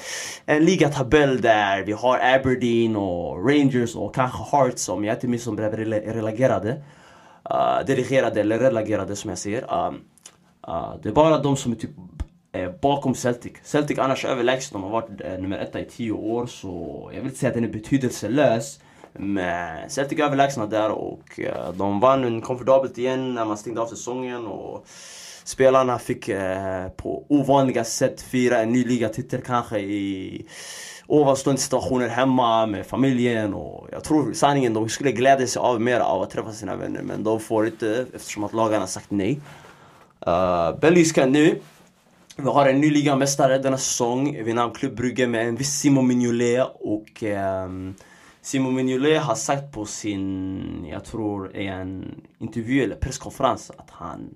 en 0.46 0.64
ligatabell 0.64 1.40
där 1.40 1.82
vi 1.82 1.92
har 1.92 2.18
Aberdeen 2.18 2.96
och 2.96 3.48
Rangers 3.48 3.96
och 3.96 4.14
kanske 4.14 4.56
Hearts 4.56 4.88
om 4.88 5.04
jag 5.04 5.16
inte 5.16 5.28
minns 5.28 5.42
som 5.42 5.56
blev 5.56 5.72
relegerade. 5.76 6.82
Uh, 7.50 7.86
dirigerade 7.86 8.40
eller 8.40 8.58
relegerade 8.58 9.16
som 9.16 9.30
jag 9.30 9.38
säger. 9.38 9.86
Um, 9.86 10.00
Uh, 10.68 10.94
det 11.02 11.08
är 11.08 11.12
bara 11.12 11.38
de 11.38 11.56
som 11.56 11.72
är 11.72 11.76
typ 11.76 11.90
eh, 12.52 12.70
bakom 12.82 13.14
Celtic. 13.14 13.52
Celtic 13.62 13.98
annars 13.98 14.24
överlägset, 14.24 14.72
de 14.72 14.82
har 14.82 14.90
varit 14.90 15.20
eh, 15.20 15.38
nummer 15.38 15.58
ett 15.58 15.76
i 15.76 15.84
tio 15.84 16.12
år 16.12 16.46
så 16.46 17.00
jag 17.12 17.20
vill 17.20 17.26
inte 17.26 17.38
säga 17.38 17.48
att 17.48 17.54
den 17.54 17.64
är 17.64 17.68
betydelselös. 17.68 18.80
Men 19.12 19.90
Celtic 19.90 20.18
är 20.18 20.24
överlägsna 20.24 20.66
där 20.66 20.90
och 20.90 21.38
uh, 21.38 21.72
de 21.74 22.00
vann 22.00 22.40
komfortabelt 22.40 22.98
igen 22.98 23.34
när 23.34 23.44
man 23.44 23.58
stängde 23.58 23.80
av 23.80 23.86
säsongen. 23.86 24.46
Och 24.46 24.86
spelarna 25.44 25.98
fick 25.98 26.28
eh, 26.28 26.88
på 26.88 27.24
ovanliga 27.28 27.84
sätt 27.84 28.20
fira 28.20 28.58
en 28.58 28.72
ny 28.72 28.84
ligatitel 28.84 29.40
kanske 29.40 29.78
i 29.78 30.46
ovanstående 31.06 31.62
situationer 31.62 32.08
hemma 32.08 32.66
med 32.66 32.86
familjen 32.86 33.54
och 33.54 33.88
jag 33.92 34.04
tror 34.04 34.32
sanningen 34.32 34.74
de 34.74 34.88
skulle 34.88 35.12
glädja 35.12 35.46
sig 35.46 35.60
av 35.60 35.80
mer 35.80 36.00
av 36.00 36.22
att 36.22 36.30
träffa 36.30 36.52
sina 36.52 36.76
vänner 36.76 37.02
men 37.02 37.24
de 37.24 37.40
får 37.40 37.66
inte 37.66 38.06
eftersom 38.14 38.44
att 38.44 38.52
lagarna 38.52 38.86
sagt 38.86 39.10
nej. 39.10 39.40
Eh, 40.26 40.32
uh, 40.32 40.80
belgiska 40.80 41.26
nu. 41.26 41.58
Vi 42.36 42.44
har 42.44 42.68
en 42.68 42.80
ny 42.80 42.90
ligamästare 42.90 43.58
denna 43.58 43.78
säsong 43.78 44.44
vid 44.44 44.54
namn 44.54 44.74
Club 44.74 44.96
Brugge 44.96 45.26
med 45.26 45.48
en 45.48 45.56
viss 45.56 45.80
Simon 45.80 46.06
Mignolet 46.06 46.66
och 46.74 47.22
um, 47.64 47.94
Simon 48.40 48.74
Mignolet 48.74 49.22
har 49.22 49.34
sagt 49.34 49.72
på 49.72 49.84
sin, 49.84 50.86
jag 50.90 51.04
tror 51.04 51.56
en 51.56 52.20
intervju 52.38 52.82
eller 52.82 52.96
presskonferens 52.96 53.70
att 53.78 53.90
han 53.90 54.34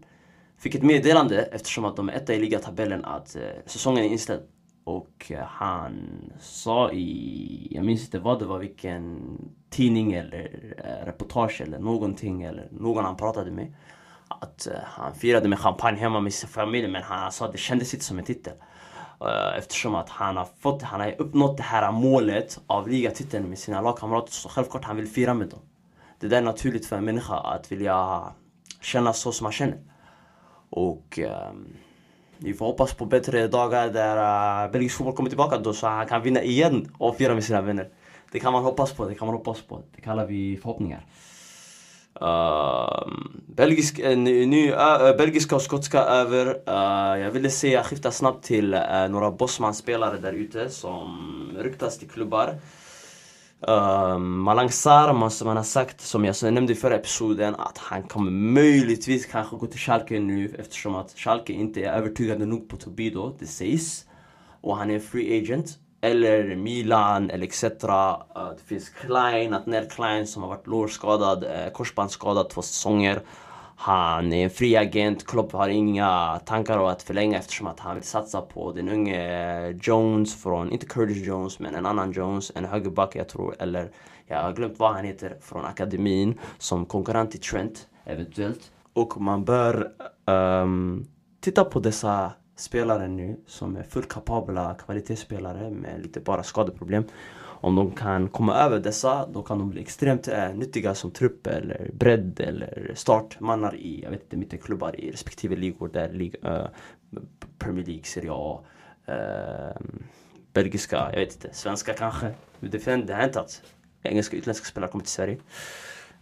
fick 0.59 0.75
ett 0.75 0.83
meddelande 0.83 1.43
eftersom 1.43 1.85
att 1.85 1.97
de 1.97 2.09
är 2.09 2.13
etta 2.13 2.35
i 2.35 2.39
ligatabellen 2.39 3.05
att 3.05 3.37
uh, 3.37 3.43
säsongen 3.67 4.05
är 4.05 4.09
inställd. 4.09 4.43
Och 4.85 5.31
uh, 5.31 5.39
han 5.39 5.93
sa 6.41 6.93
i, 6.93 7.69
jag 7.71 7.85
minns 7.85 8.05
inte 8.05 8.19
vad 8.19 8.39
det 8.39 8.45
var, 8.45 8.59
vilken 8.59 9.21
tidning 9.71 10.13
eller 10.13 10.75
uh, 10.79 11.07
reportage 11.07 11.61
eller 11.61 11.79
någonting 11.79 12.43
eller 12.43 12.69
någon 12.71 13.05
han 13.05 13.17
pratade 13.17 13.51
med 13.51 13.73
att 14.29 14.67
eh, 14.67 14.73
han 14.85 15.15
firade 15.15 15.49
med 15.49 15.59
champagne 15.59 15.99
hemma 15.99 16.21
med 16.21 16.35
sin 16.35 16.49
familj 16.49 16.89
men 16.89 17.03
han 17.03 17.33
sa 17.33 17.45
att 17.45 17.53
det 17.53 17.59
kändes 17.59 17.95
inte 17.95 18.07
som 18.07 18.19
en 18.19 18.25
titel. 18.25 18.53
Eh, 19.21 19.59
eftersom 19.59 19.95
att 19.95 20.09
han 20.09 20.37
har, 20.37 20.49
fått, 20.61 20.83
han 20.83 21.01
har 21.01 21.15
uppnått 21.19 21.57
det 21.57 21.63
här 21.63 21.93
målet 21.93 22.61
av 22.67 22.89
ligatiteln 22.89 23.49
med 23.49 23.59
sina 23.59 23.81
lagkamrater 23.81 24.33
så 24.33 24.49
självklart 24.49 24.85
han 24.85 24.97
vill 24.97 25.09
fira 25.09 25.35
med 25.35 25.49
dem. 25.49 25.61
Det 26.21 26.29
där 26.29 26.37
är 26.37 26.43
naturligt 26.43 26.87
för 26.87 26.97
en 26.97 27.05
människa 27.05 27.37
att 27.37 27.73
vilja 27.73 28.23
känna 28.81 29.13
så 29.13 29.33
som 29.33 29.45
man 29.45 29.53
känner. 29.53 29.79
Och 30.71 31.19
ehm, 31.19 31.77
vi 32.39 32.55
får 32.55 32.67
hoppas 32.67 32.95
på 32.95 33.05
bättre 33.05 33.49
dagar 33.49 33.89
där 33.89 34.17
uh, 34.65 34.73
belgisk 34.73 34.97
fotboll 34.97 35.17
kommer 35.17 35.31
tillbaka 35.31 35.59
då 35.59 35.73
så 35.73 35.87
han 35.87 36.07
kan 36.07 36.23
vinna 36.23 36.43
igen 36.43 36.95
och 36.99 37.17
fira 37.17 37.35
med 37.35 37.45
sina 37.45 37.63
vänner. 37.63 37.89
Det 38.33 38.41
kan 38.41 38.53
man 38.53 38.65
hoppas 38.65 38.93
på, 38.93 39.09
det 39.09 39.15
kan 39.15 39.27
man 39.27 39.37
hoppas 39.37 39.63
på. 39.63 39.83
Det 39.95 40.01
kallar 40.01 40.27
vi 40.27 40.57
förhoppningar. 40.57 41.07
Uh, 42.23 43.09
belgisk, 43.47 43.99
uh, 43.99 44.17
ny, 44.17 44.73
uh, 44.73 45.17
belgiska 45.19 45.57
och 45.57 45.63
skotska 45.63 46.01
över. 46.01 46.47
Uh, 46.47 47.21
jag 47.21 47.31
ville 47.31 47.51
säga, 47.51 47.83
skifta 47.83 48.11
snabbt 48.11 48.45
till 48.45 48.75
uh, 48.75 49.09
några 49.11 49.31
Bosman-spelare 49.31 50.19
där 50.19 50.33
ute 50.33 50.71
som 50.71 51.51
ryktas 51.59 51.99
till 51.99 52.11
klubbar. 52.11 52.55
Uh, 53.69 54.19
Malang 54.19 54.71
Sar, 54.71 55.13
man, 55.13 55.31
han 55.45 55.57
har 55.57 55.65
sagt, 55.65 56.01
som 56.01 56.25
jag 56.25 56.53
nämnde 56.53 56.73
i 56.73 56.77
förra 56.77 56.95
episoden, 56.95 57.55
att 57.55 57.79
han 57.79 58.03
kommer 58.03 58.31
möjligtvis 58.31 59.27
kanske 59.27 59.57
gå 59.57 59.67
till 59.67 59.81
Schalke 59.81 60.21
nu 60.21 60.55
eftersom 60.59 60.95
att 60.95 61.13
Schalke 61.17 61.53
inte 61.53 61.81
är 61.81 61.93
övertygade 61.93 62.47
nog 62.47 62.69
på 62.69 62.77
Tobido, 62.77 63.37
det 63.39 63.47
sägs. 63.47 64.05
Och 64.61 64.77
han 64.77 64.91
är 64.91 64.95
en 64.95 65.01
free 65.01 65.39
agent. 65.39 65.79
Eller 66.01 66.57
Milan, 66.57 67.31
eller 67.31 67.47
etc. 67.47 67.63
Det 67.63 68.63
finns 68.67 68.89
Klein, 68.89 69.55
Atner 69.55 69.91
Klein 69.91 70.27
som 70.27 70.43
har 70.43 70.51
varit 70.51 70.67
lårskadad, 70.67 71.45
eh, 71.45 71.73
korsbandsskadad 71.73 72.51
två 72.51 72.63
säsonger. 72.63 73.23
Han 73.79 74.33
är 74.33 74.45
en 74.45 74.51
fri 74.51 74.77
agent, 74.77 75.27
Klopp 75.27 75.53
har 75.53 75.69
inga 75.69 76.41
tankar 76.45 76.79
om 76.79 76.87
att 76.87 77.03
förlänga 77.03 77.39
eftersom 77.39 77.67
att 77.67 77.81
han 77.81 77.95
vill 77.95 78.05
satsa 78.05 78.41
på 78.41 78.73
den 78.73 78.89
unge 78.89 79.79
Jones 79.83 80.43
från, 80.43 80.73
inte 80.73 80.87
Curtis 80.87 81.27
Jones, 81.27 81.59
men 81.59 81.75
en 81.75 81.87
annan 81.87 82.13
Jones, 82.13 82.53
en 82.55 82.65
högerback 82.65 83.17
jag 83.17 83.29
tror, 83.29 83.55
eller 83.59 83.91
jag 84.27 84.43
har 84.43 84.53
glömt 84.53 84.79
vad 84.79 84.95
han 84.95 85.05
heter, 85.05 85.37
från 85.41 85.65
akademin, 85.65 86.41
som 86.59 86.87
konkurrent 86.87 87.31
till 87.31 87.41
Trent, 87.41 87.89
eventuellt. 88.05 88.73
Och 88.93 89.21
man 89.21 89.45
bör 89.45 89.89
um, 90.27 91.07
titta 91.41 91.65
på 91.65 91.81
dessa 91.81 92.33
spelare 92.57 93.09
nu 93.09 93.37
som 93.47 93.77
är 93.77 93.83
fullt 93.83 94.09
kapabla 94.09 94.75
kvalitetsspelare 94.75 95.71
med 95.71 96.03
lite 96.03 96.21
bara 96.21 96.43
skadeproblem. 96.43 97.05
Om 97.39 97.77
de 97.77 97.91
kan 97.91 98.29
komma 98.29 98.55
över 98.55 98.81
dessa, 98.81 99.27
då 99.27 99.43
kan 99.43 99.59
de 99.59 99.71
bli 99.71 99.81
extremt 99.81 100.29
eh, 100.29 100.55
nyttiga 100.55 100.95
som 100.95 101.11
trupp 101.11 101.47
eller 101.47 101.91
bredd 101.93 102.41
eller 102.41 102.93
startmannar 102.95 103.77
i, 103.77 104.03
jag 104.03 104.11
vet 104.11 104.23
inte, 104.23 104.37
mittenklubbar 104.37 105.01
i 105.01 105.11
respektive 105.11 105.57
ligor 105.57 105.89
där 105.89 106.13
lig, 106.13 106.37
eh, 106.45 106.67
Premier 107.59 107.87
League, 107.87 108.05
Serie 108.05 108.31
A, 108.33 108.61
eh, 109.07 109.83
belgiska, 110.53 110.97
jag 111.13 111.19
vet 111.19 111.35
inte, 111.35 111.55
svenska 111.55 111.95
kanske. 111.95 112.35
Det, 112.61 112.79
det 113.07 113.13
har 113.13 113.21
hänt 113.21 113.37
att 113.37 113.63
engelska 114.03 114.37
utländska 114.37 114.67
spelare 114.67 114.91
kommer 114.91 115.05
till 115.05 115.13
Sverige. 115.13 115.39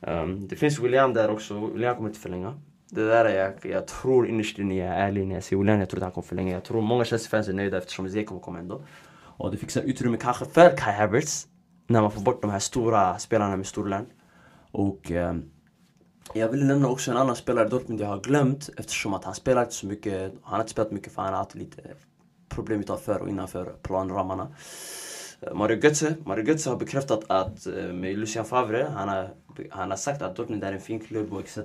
Um, 0.00 0.48
det 0.48 0.56
finns 0.56 0.78
William 0.78 1.14
där 1.14 1.30
också, 1.30 1.66
William 1.66 1.96
kommer 1.96 2.08
inte 2.08 2.20
förlänga. 2.20 2.60
Det 2.94 3.06
där 3.06 3.24
är 3.24 3.44
jag, 3.44 3.72
jag 3.72 3.86
tror 3.86 4.28
innerst 4.28 4.58
inne, 4.58 4.76
jag 4.76 4.88
är 4.88 5.06
ärlig 5.06 5.26
när 5.26 5.34
jag 5.34 5.44
säger 5.44 5.58
William, 5.58 5.80
jag 5.80 5.88
tror 5.88 5.98
att 5.98 6.02
han 6.02 6.12
kommer 6.12 6.26
förlänga. 6.26 6.52
Jag 6.52 6.64
tror 6.64 6.80
många 6.80 7.04
Chelsea-fans 7.04 7.48
är 7.48 7.52
nöjda 7.52 7.78
eftersom 7.78 8.08
Zeko 8.08 8.28
kommer 8.28 8.40
komma 8.40 8.58
ändå. 8.58 8.82
Och 9.36 9.50
det 9.50 9.56
fixar 9.56 9.82
utrymme 9.82 10.16
kanske 10.16 10.44
för 10.44 10.76
Kai 10.76 10.92
Havertz. 10.92 11.46
När 11.86 12.00
man 12.00 12.10
får 12.10 12.20
bort 12.20 12.42
de 12.42 12.50
här 12.50 12.58
stora 12.58 13.18
spelarna 13.18 13.56
med 13.56 13.66
stor 13.66 13.88
lön. 13.88 14.06
Och 14.70 15.10
eh, 15.10 15.34
jag 16.34 16.48
vill 16.48 16.66
nämna 16.66 16.88
också 16.88 17.10
en 17.10 17.16
annan 17.16 17.36
spelare 17.36 17.66
i 17.66 17.70
Dortmund 17.70 18.00
jag 18.00 18.06
har 18.06 18.20
glömt 18.20 18.70
eftersom 18.76 19.14
att 19.14 19.24
han 19.24 19.34
spelar 19.34 19.62
inte 19.62 19.74
så 19.74 19.86
mycket. 19.86 20.32
Han 20.42 20.52
har 20.52 20.60
inte 20.60 20.70
spelat 20.70 20.92
mycket 20.92 21.12
för 21.12 21.22
han 21.22 21.32
har 21.32 21.38
haft 21.38 21.54
lite 21.54 21.82
problem 22.48 22.80
utanför 22.80 23.22
och 23.22 23.28
innanför 23.28 23.64
planramarna. 23.82 24.48
Eh, 25.40 25.54
Mario 25.54 25.76
Götze, 25.76 26.14
Mario 26.24 26.44
Götze 26.44 26.70
har 26.70 26.76
bekräftat 26.76 27.30
att 27.30 27.66
eh, 27.66 27.92
med 27.92 28.18
Lucien 28.18 28.44
Favre, 28.44 28.88
han 28.94 29.08
har, 29.08 29.30
han 29.70 29.90
har 29.90 29.96
sagt 29.96 30.22
att 30.22 30.36
Dortmund 30.36 30.64
är 30.64 30.72
en 30.72 30.80
fin 30.80 31.00
klubb 31.00 31.32
och 31.32 31.40
etc. 31.40 31.58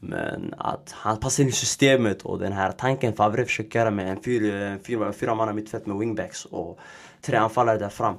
Men 0.00 0.54
att 0.58 0.92
han 0.92 1.16
passar 1.16 1.42
in 1.42 1.48
i 1.48 1.52
systemet 1.52 2.22
och 2.22 2.38
den 2.38 2.52
här 2.52 2.72
tanken 2.72 3.12
Favre 3.12 3.44
försöker 3.44 3.78
göra 3.78 3.90
med 3.90 4.08
en 4.08 4.22
fyra, 4.22 4.78
fyra, 4.86 5.12
fyra 5.12 5.34
manna 5.34 5.52
mittfält 5.52 5.86
med 5.86 5.98
wingbacks 5.98 6.44
och 6.44 6.78
tre 7.20 7.36
anfallare 7.36 7.78
där 7.78 7.88
fram. 7.88 8.14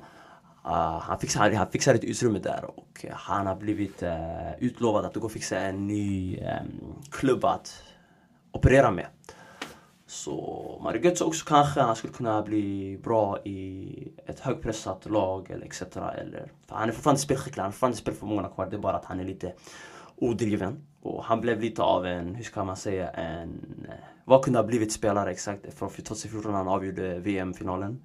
Uh, 0.65 0.99
han, 0.99 1.19
fixar, 1.19 1.51
han 1.51 1.71
fixar 1.71 1.95
ett 1.95 2.03
utrymme 2.03 2.39
där 2.39 2.65
och 2.65 3.05
han 3.11 3.47
har 3.47 3.55
blivit 3.55 4.03
uh, 4.03 4.09
utlovad 4.59 5.05
att 5.05 5.15
gå 5.15 5.25
och 5.25 5.31
fixa 5.31 5.59
en 5.59 5.87
ny 5.87 6.37
um, 6.37 6.45
klubb 7.11 7.45
att 7.45 7.83
operera 8.51 8.91
med. 8.91 9.05
Så 10.07 10.79
Mario 10.83 11.01
Götze 11.01 11.23
också 11.23 11.45
kanske 11.45 11.81
han 11.81 11.95
skulle 11.95 12.13
kunna 12.13 12.41
bli 12.41 12.99
bra 13.03 13.39
i 13.43 14.07
ett 14.25 14.39
högpressat 14.39 15.05
lag 15.09 15.51
eller 15.51 15.65
etc. 15.65 15.81
Eller, 15.81 16.51
han 16.67 16.89
är 16.89 16.93
fortfarande 16.93 17.21
spelskicklig, 17.21 17.61
han 17.61 17.69
är 17.69 17.71
fortfarande 17.71 17.97
spelförmågan 17.97 18.51
kvar. 18.51 18.69
Det 18.69 18.75
är 18.75 18.79
bara 18.79 18.95
att 18.95 19.05
han 19.05 19.19
är 19.19 19.23
lite 19.23 19.53
odriven. 20.15 20.85
Och 21.01 21.23
han 21.23 21.41
blev 21.41 21.61
lite 21.61 21.81
av 21.83 22.05
en, 22.05 22.35
hur 22.35 22.43
ska 22.43 22.63
man 22.63 22.77
säga, 22.77 23.09
en... 23.09 23.85
Eh, 23.89 23.95
vad 24.25 24.43
kunde 24.43 24.59
ha 24.59 24.63
blivit 24.63 24.91
spelare 24.91 25.31
exakt? 25.31 25.73
Från 25.73 25.89
2014 25.89 26.53
han 26.53 26.67
avgjorde 26.67 27.19
VM-finalen. 27.19 28.03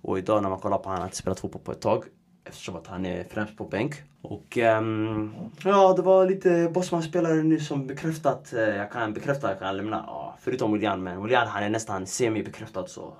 Och 0.00 0.18
idag 0.18 0.42
när 0.42 0.50
man 0.50 0.58
kollar 0.58 0.78
på 0.78 0.84
honom, 0.84 0.92
han 0.92 1.00
har 1.00 1.06
inte 1.06 1.16
spelat 1.16 1.40
fotboll 1.40 1.62
på 1.62 1.72
ett 1.72 1.80
tag. 1.80 2.04
Eftersom 2.44 2.76
att 2.76 2.86
han 2.86 3.06
är 3.06 3.24
främst 3.24 3.56
på 3.56 3.64
bänk. 3.64 4.02
Och 4.22 4.56
um, 4.56 5.34
ja, 5.64 5.92
det 5.96 6.02
var 6.02 6.26
lite 6.26 6.70
Bosman-spelare 6.74 7.42
nu 7.42 7.60
som 7.60 7.86
bekräftat. 7.86 8.52
Eh, 8.52 8.60
jag 8.60 8.90
kan 8.90 9.14
bekräfta, 9.14 9.48
jag 9.48 9.58
kan 9.58 9.76
lämna. 9.76 10.04
Ja, 10.06 10.36
förutom 10.40 10.72
William, 10.72 11.02
men 11.02 11.22
William 11.22 11.48
han 11.48 11.62
är 11.62 11.70
nästan 11.70 12.06
semi-bekräftad 12.06 12.86
så 12.86 13.12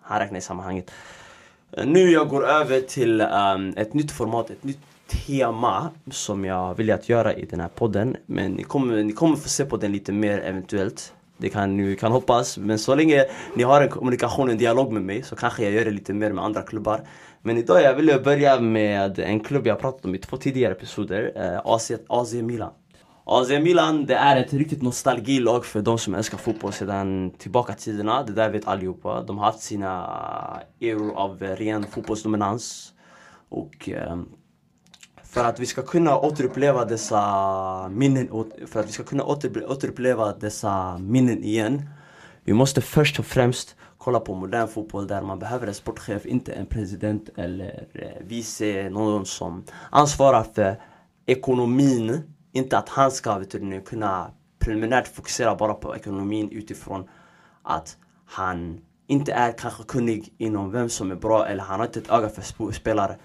han 0.00 0.18
räknar 0.18 0.38
i 0.38 0.42
sammanhanget. 0.42 0.90
Eh, 1.72 1.86
nu 1.86 2.10
jag 2.10 2.28
går 2.28 2.46
över 2.46 2.80
till 2.80 3.20
um, 3.20 3.74
ett 3.76 3.94
nytt 3.94 4.12
format, 4.12 4.50
ett 4.50 4.64
nytt 4.64 4.80
tema 5.08 5.90
som 6.10 6.44
jag 6.44 6.74
vill 6.74 6.90
att 6.90 7.08
göra 7.08 7.34
i 7.34 7.44
den 7.44 7.60
här 7.60 7.68
podden. 7.68 8.16
Men 8.26 8.52
ni 8.52 8.62
kommer, 8.62 9.02
ni 9.02 9.12
kommer 9.12 9.36
få 9.36 9.48
se 9.48 9.64
på 9.64 9.76
den 9.76 9.92
lite 9.92 10.12
mer 10.12 10.38
eventuellt. 10.38 11.12
Det 11.38 11.48
kan 11.48 11.76
ni 11.76 11.96
kan 11.96 12.12
hoppas. 12.12 12.58
Men 12.58 12.78
så 12.78 12.94
länge 12.94 13.24
ni 13.54 13.62
har 13.62 13.82
en 13.82 13.88
kommunikation, 13.88 14.50
en 14.50 14.58
dialog 14.58 14.92
med 14.92 15.02
mig 15.02 15.22
så 15.22 15.36
kanske 15.36 15.64
jag 15.64 15.72
gör 15.72 15.84
det 15.84 15.90
lite 15.90 16.12
mer 16.12 16.32
med 16.32 16.44
andra 16.44 16.62
klubbar. 16.62 17.00
Men 17.42 17.58
idag 17.58 17.82
jag 17.82 17.94
vill 17.94 18.08
jag 18.08 18.24
börja 18.24 18.60
med 18.60 19.18
en 19.18 19.40
klubb 19.40 19.66
jag 19.66 19.80
pratat 19.80 20.04
om 20.04 20.14
i 20.14 20.18
två 20.18 20.36
tidigare 20.36 20.72
episoder. 20.72 21.32
Eh, 21.36 21.60
AC, 21.64 21.92
AC 22.08 22.32
Milan. 22.32 22.72
AC 23.24 23.48
Milan 23.48 24.06
det 24.06 24.14
är 24.14 24.36
ett 24.36 24.52
riktigt 24.52 24.82
nostalgilag 24.82 25.64
för 25.64 25.82
de 25.82 25.98
som 25.98 26.14
älskar 26.14 26.38
fotboll 26.38 26.72
sedan 26.72 27.30
tillbaka 27.38 27.72
tiderna. 27.72 28.22
Det 28.22 28.32
där 28.32 28.50
vet 28.50 28.68
allihopa. 28.68 29.22
De 29.22 29.38
har 29.38 29.44
haft 29.44 29.62
sina 29.62 30.06
eror 30.80 31.14
av 31.16 31.42
ren 31.42 31.86
fotbollsdominans. 31.86 32.92
Och 33.48 33.88
eh, 33.88 34.16
för 35.36 35.44
att 35.44 35.60
vi 35.60 35.66
ska 35.66 35.82
kunna 35.82 36.18
återuppleva 36.18 36.84
dessa 36.84 37.88
minnen, 37.88 38.28
för 38.66 38.80
att 38.80 38.88
vi 38.88 38.92
ska 38.92 39.02
kunna 39.02 39.24
återuppleva 39.24 40.32
dessa 40.32 40.98
minnen 40.98 41.44
igen. 41.44 41.90
Vi 42.44 42.52
måste 42.52 42.80
först 42.80 43.18
och 43.18 43.26
främst 43.26 43.76
kolla 43.98 44.20
på 44.20 44.34
modern 44.34 44.68
fotboll 44.68 45.06
där 45.06 45.22
man 45.22 45.38
behöver 45.38 45.66
en 45.66 45.74
sportchef, 45.74 46.26
inte 46.26 46.52
en 46.52 46.66
president 46.66 47.28
eller 47.36 47.86
eh, 47.94 48.26
vice, 48.26 48.88
någon 48.90 49.26
som 49.26 49.64
ansvarar 49.90 50.42
för 50.54 50.80
ekonomin. 51.26 52.34
Inte 52.52 52.78
att 52.78 52.88
han 52.88 53.10
ska 53.10 53.38
du, 53.38 53.80
kunna 53.80 54.30
preliminärt 54.58 55.08
fokusera 55.08 55.56
bara 55.56 55.74
på 55.74 55.96
ekonomin 55.96 56.50
utifrån 56.50 57.08
att 57.62 57.96
han 58.26 58.80
inte 59.06 59.32
är 59.32 59.52
kanske 59.52 59.82
kunnig 59.82 60.34
inom 60.38 60.70
vem 60.70 60.88
som 60.88 61.10
är 61.10 61.16
bra 61.16 61.46
eller 61.46 61.62
han 61.62 61.80
har 61.80 61.86
inte 61.86 61.98
ett 61.98 62.10
öga 62.10 62.28
för 62.28 62.72
spelare. 62.72 63.16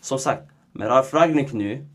Som 0.00 0.18
sagt, 0.18 0.42
men 0.72 0.88
Ralf 0.88 1.14
Ragnik 1.14 1.52
nu, 1.52 1.86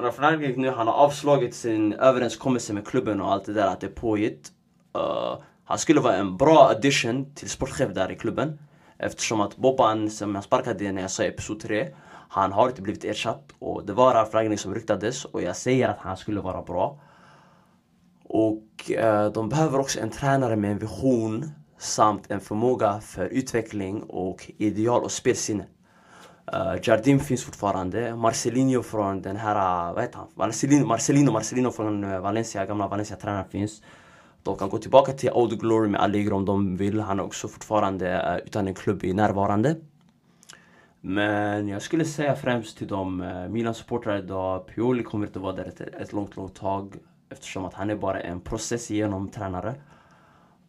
Ralf 0.00 0.18
Ragnik 0.18 0.56
nu, 0.56 0.70
han 0.70 0.86
har 0.86 0.94
avslagit 0.94 1.54
sin 1.54 1.92
överenskommelse 1.92 2.72
med 2.72 2.86
klubben 2.86 3.20
och 3.20 3.32
allt 3.32 3.44
det 3.44 3.52
där, 3.52 3.66
att 3.66 3.80
det 3.80 3.86
är 3.86 3.90
påhitt. 3.90 4.52
Uh, 4.96 5.02
eh, 5.02 5.38
han 5.64 5.78
skulle 5.78 6.00
vara 6.00 6.16
en 6.16 6.36
bra 6.36 6.68
addition 6.68 7.34
till 7.34 7.50
sportchef 7.50 7.94
där 7.94 8.12
i 8.12 8.16
klubben. 8.16 8.58
Eftersom 8.98 9.40
att 9.40 9.56
Boban, 9.56 10.10
som 10.10 10.34
jag 10.34 10.44
sparkade 10.44 10.92
när 10.92 11.02
jag 11.02 11.10
sa 11.10 11.22
episod 11.22 11.60
3, 11.60 11.88
han 12.28 12.52
har 12.52 12.68
inte 12.68 12.82
blivit 12.82 13.04
ersatt. 13.04 13.52
Och 13.58 13.86
det 13.86 13.92
var 13.92 14.14
Ralf 14.14 14.34
Ragnik 14.34 14.60
som 14.60 14.74
ryktades 14.74 15.24
och 15.24 15.42
jag 15.42 15.56
säger 15.56 15.88
att 15.88 15.98
han 15.98 16.16
skulle 16.16 16.40
vara 16.40 16.62
bra. 16.62 17.00
Och 18.24 18.90
uh, 18.90 19.26
de 19.32 19.48
behöver 19.48 19.78
också 19.78 20.00
en 20.00 20.10
tränare 20.10 20.56
med 20.56 20.70
en 20.70 20.78
vision 20.78 21.50
samt 21.78 22.30
en 22.30 22.40
förmåga 22.40 23.00
för 23.00 23.26
utveckling 23.26 24.02
och 24.02 24.50
ideal 24.56 25.02
och 25.02 25.12
spelsinne. 25.12 25.66
Äh, 26.52 26.56
uh, 26.56 26.78
Jardim 26.82 27.20
finns 27.20 27.44
fortfarande. 27.44 28.16
Marcelinho 28.16 28.82
från 28.82 29.22
den 29.22 29.36
här, 29.36 29.88
äh, 29.88 29.94
vad 29.94 30.02
heter 30.02 30.18
han? 30.18 30.28
Marcelino, 30.34 30.86
Marcelino, 30.86 31.32
Marcelino 31.32 31.70
från 31.70 32.04
uh, 32.04 32.20
Valencia, 32.20 32.66
gamla 32.66 32.88
Valencia-tränaren 32.88 33.48
finns. 33.48 33.82
De 34.42 34.56
kan 34.56 34.68
gå 34.68 34.78
tillbaka 34.78 35.12
till 35.12 35.30
Old 35.30 35.60
Glory 35.60 35.88
med 35.88 36.00
Allegro 36.00 36.36
om 36.36 36.44
de 36.44 36.76
vill. 36.76 37.00
Han 37.00 37.18
är 37.18 37.24
också 37.24 37.48
fortfarande 37.48 38.36
uh, 38.38 38.46
utan 38.46 38.68
en 38.68 38.74
klubb 38.74 39.04
i 39.04 39.12
närvarande. 39.12 39.76
Men 41.00 41.68
jag 41.68 41.82
skulle 41.82 42.04
säga 42.04 42.36
främst 42.36 42.78
till 42.78 42.88
de 42.88 43.20
uh, 43.20 43.48
Milan-supportrar 43.48 44.18
idag, 44.18 44.66
Pioli 44.66 45.02
kommer 45.02 45.26
inte 45.26 45.38
vara 45.38 45.52
där 45.52 45.64
ett, 45.64 45.80
ett 45.80 46.12
långt, 46.12 46.36
långt 46.36 46.54
tag. 46.54 46.96
Eftersom 47.30 47.64
att 47.64 47.74
han 47.74 47.90
är 47.90 47.96
bara 47.96 48.20
en 48.20 48.40
process 48.40 48.90
genom 48.90 49.28
tränare. 49.28 49.74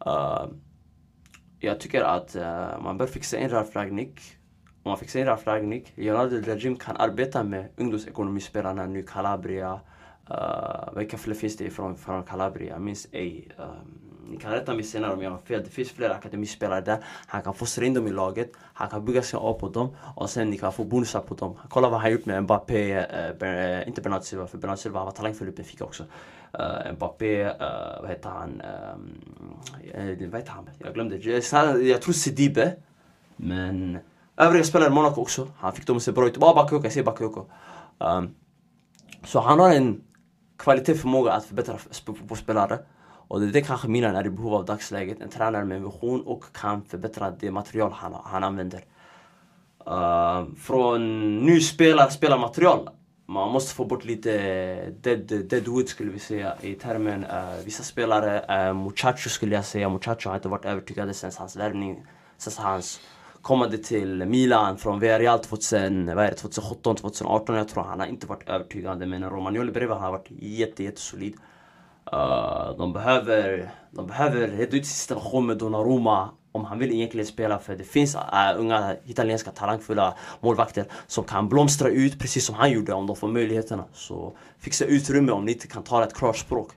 Uh, 0.06 0.46
jag 1.58 1.80
tycker 1.80 2.02
att 2.02 2.36
uh, 2.36 2.82
man 2.82 2.98
bör 2.98 3.06
fixa 3.06 3.38
in 3.38 3.48
Ralf 3.48 3.76
Ragnik 3.76 4.39
man 4.82 4.96
fixar 4.96 5.24
Ralf 5.24 5.46
Ragnik, 5.46 5.92
Leonardo 5.94 6.40
Del 6.40 6.58
Jim 6.58 6.76
kan 6.76 6.96
arbeta 6.96 7.42
med 7.44 7.68
ungdomsekonomispelarna 7.76 8.86
nu, 8.86 9.02
Calabria. 9.02 9.80
Uh, 10.30 10.98
vilka 10.98 11.18
fler 11.18 11.34
finns 11.34 11.56
det 11.56 11.70
från, 11.70 11.96
från 11.96 12.22
Calabria? 12.22 12.72
Jag 12.72 12.82
minns 12.82 13.08
ej. 13.12 13.48
Um, 13.58 13.66
ni 14.30 14.36
kan 14.36 14.52
rätta 14.52 14.74
mig 14.74 14.84
senare 14.84 15.12
om 15.12 15.22
jag 15.22 15.30
har 15.30 15.38
fel. 15.38 15.62
Det 15.64 15.70
finns 15.70 15.90
flera 15.90 16.14
akademispelare 16.14 16.80
där. 16.80 16.98
Han 17.26 17.42
kan 17.42 17.54
fostra 17.54 17.84
in 17.84 17.94
dem 17.94 18.06
i 18.06 18.10
laget. 18.10 18.52
Han 18.56 18.88
kan 18.88 19.04
bygga 19.04 19.22
sig 19.22 19.36
av 19.36 19.52
på 19.52 19.68
dem. 19.68 19.96
Och 20.16 20.30
sen 20.30 20.50
ni 20.50 20.58
kan 20.58 20.72
få 20.72 20.84
bonusar 20.84 21.20
på 21.20 21.34
dem. 21.34 21.56
Kolla 21.68 21.88
vad 21.88 22.00
han 22.00 22.12
gjort 22.12 22.26
med 22.26 22.42
Mbappé. 22.42 22.98
Uh, 22.98 23.38
Ber 23.38 23.80
eh, 23.80 23.88
inte 23.88 24.02
Bernard 24.02 24.22
Silva, 24.22 24.46
för 24.46 24.58
Bernard 24.58 24.78
Silva 24.78 25.04
var 25.04 25.10
talangfull 25.10 25.48
i 25.48 25.52
Benfica 25.52 25.84
också. 25.84 26.02
Uh, 26.58 26.92
Mbappé, 26.92 27.44
uh, 27.44 27.52
vad 28.00 28.08
heter 28.08 28.28
han? 28.30 28.62
Um, 28.94 30.30
vad 30.30 30.40
heter 30.40 30.52
han? 30.52 30.70
Jag 30.78 30.94
glömde. 30.94 31.16
Jag, 31.16 31.82
jag 31.82 32.02
tror 32.02 32.12
Sidibe. 32.12 32.76
Men 33.36 33.98
övriga 34.40 34.64
spelare 34.64 34.88
i 34.88 34.92
Monaco 34.92 35.20
också. 35.20 35.48
Han 35.58 35.72
fick 35.72 35.86
dem 35.86 35.96
att 35.96 36.02
se 36.02 36.12
bra 36.12 36.26
ut. 36.26 36.36
Bara 36.36 36.54
Bakayoko, 36.54 36.86
jag 36.86 36.92
säger 36.92 37.04
Bakayoko. 37.04 37.46
Um, 37.98 38.34
så 39.24 39.40
han 39.40 39.60
har 39.60 39.74
en 39.74 40.00
kvalitet, 40.58 40.94
förmåga 40.94 41.32
att 41.32 41.44
förbättra 41.44 41.78
fotbollsspelare. 42.06 42.78
Och 43.28 43.40
det 43.40 43.46
är 43.46 43.52
det 43.52 43.62
kanske 43.62 43.88
Milan 43.88 44.16
är 44.16 44.26
i 44.26 44.30
behov 44.30 44.54
av 44.54 44.64
dagsläget. 44.64 45.20
En 45.20 45.28
tränare 45.28 45.64
med 45.64 45.82
vision 45.82 46.20
och 46.20 46.44
kan 46.52 46.84
förbättra 46.84 47.30
det 47.30 47.50
material 47.50 47.92
han, 47.92 48.14
han 48.24 48.44
använder. 48.44 48.84
Uh, 49.88 50.54
från 50.58 51.36
nu 51.38 51.60
spelar, 51.60 52.08
spelarmaterial. 52.08 52.90
Man 53.26 53.50
måste 53.50 53.74
få 53.74 53.84
bort 53.84 54.04
lite 54.04 54.30
dead, 55.00 55.48
deadwood 55.48 55.88
skulle 55.88 56.10
vi 56.10 56.18
säga 56.18 56.54
i 56.60 56.74
termen. 56.74 57.24
Uh, 57.24 57.64
vissa 57.64 57.82
spelare, 57.82 58.68
uh, 58.68 58.74
Muchacho 58.74 59.28
skulle 59.28 59.54
jag 59.54 59.64
säga. 59.64 59.88
Muchacho 59.88 60.28
har 60.28 60.36
inte 60.36 60.48
varit 60.48 60.64
övertygade 60.64 61.14
sen 61.14 61.30
hans 61.38 61.56
värvning, 61.56 62.06
sen 62.38 62.64
hans 62.64 63.00
kommande 63.42 63.78
till 63.78 64.24
Milan 64.26 64.78
från 64.78 65.00
Villarreal 65.00 65.38
2017, 65.38 66.96
2018. 66.96 67.56
Jag 67.56 67.68
tror 67.68 67.82
han 67.82 68.00
har 68.00 68.06
inte 68.06 68.26
varit 68.26 68.48
övertygande 68.48 69.06
men 69.06 69.30
Romagnoli 69.30 69.72
bredvid 69.72 69.96
har 69.96 70.12
varit 70.12 70.28
jätte, 70.38 70.84
jättesolid. 70.84 71.34
Uh, 72.12 72.76
de 72.78 72.92
behöver, 72.92 73.70
de 73.90 74.06
behöver 74.06 74.48
reda 74.48 74.76
ut 74.76 74.86
sin 74.86 74.96
situation 74.96 75.46
med 75.46 75.58
Donnarumma 75.58 76.28
om 76.52 76.64
han 76.64 76.78
vill 76.78 76.92
egentligen 76.92 77.26
spela 77.26 77.58
för 77.58 77.76
det 77.76 77.84
finns 77.84 78.14
uh, 78.14 78.20
unga 78.56 78.96
italienska 79.06 79.50
talangfulla 79.50 80.14
målvakter 80.40 80.84
som 81.06 81.24
kan 81.24 81.48
blomstra 81.48 81.88
ut 81.88 82.18
precis 82.18 82.46
som 82.46 82.54
han 82.54 82.70
gjorde 82.70 82.92
om 82.92 83.06
de 83.06 83.16
får 83.16 83.28
möjligheterna. 83.28 83.84
Så 83.92 84.32
fixa 84.58 84.84
utrymme 84.84 85.32
om 85.32 85.44
ni 85.44 85.52
inte 85.52 85.66
kan 85.66 85.82
tala 85.82 86.06
ett 86.06 86.14
klart 86.14 86.36
språk. 86.36 86.70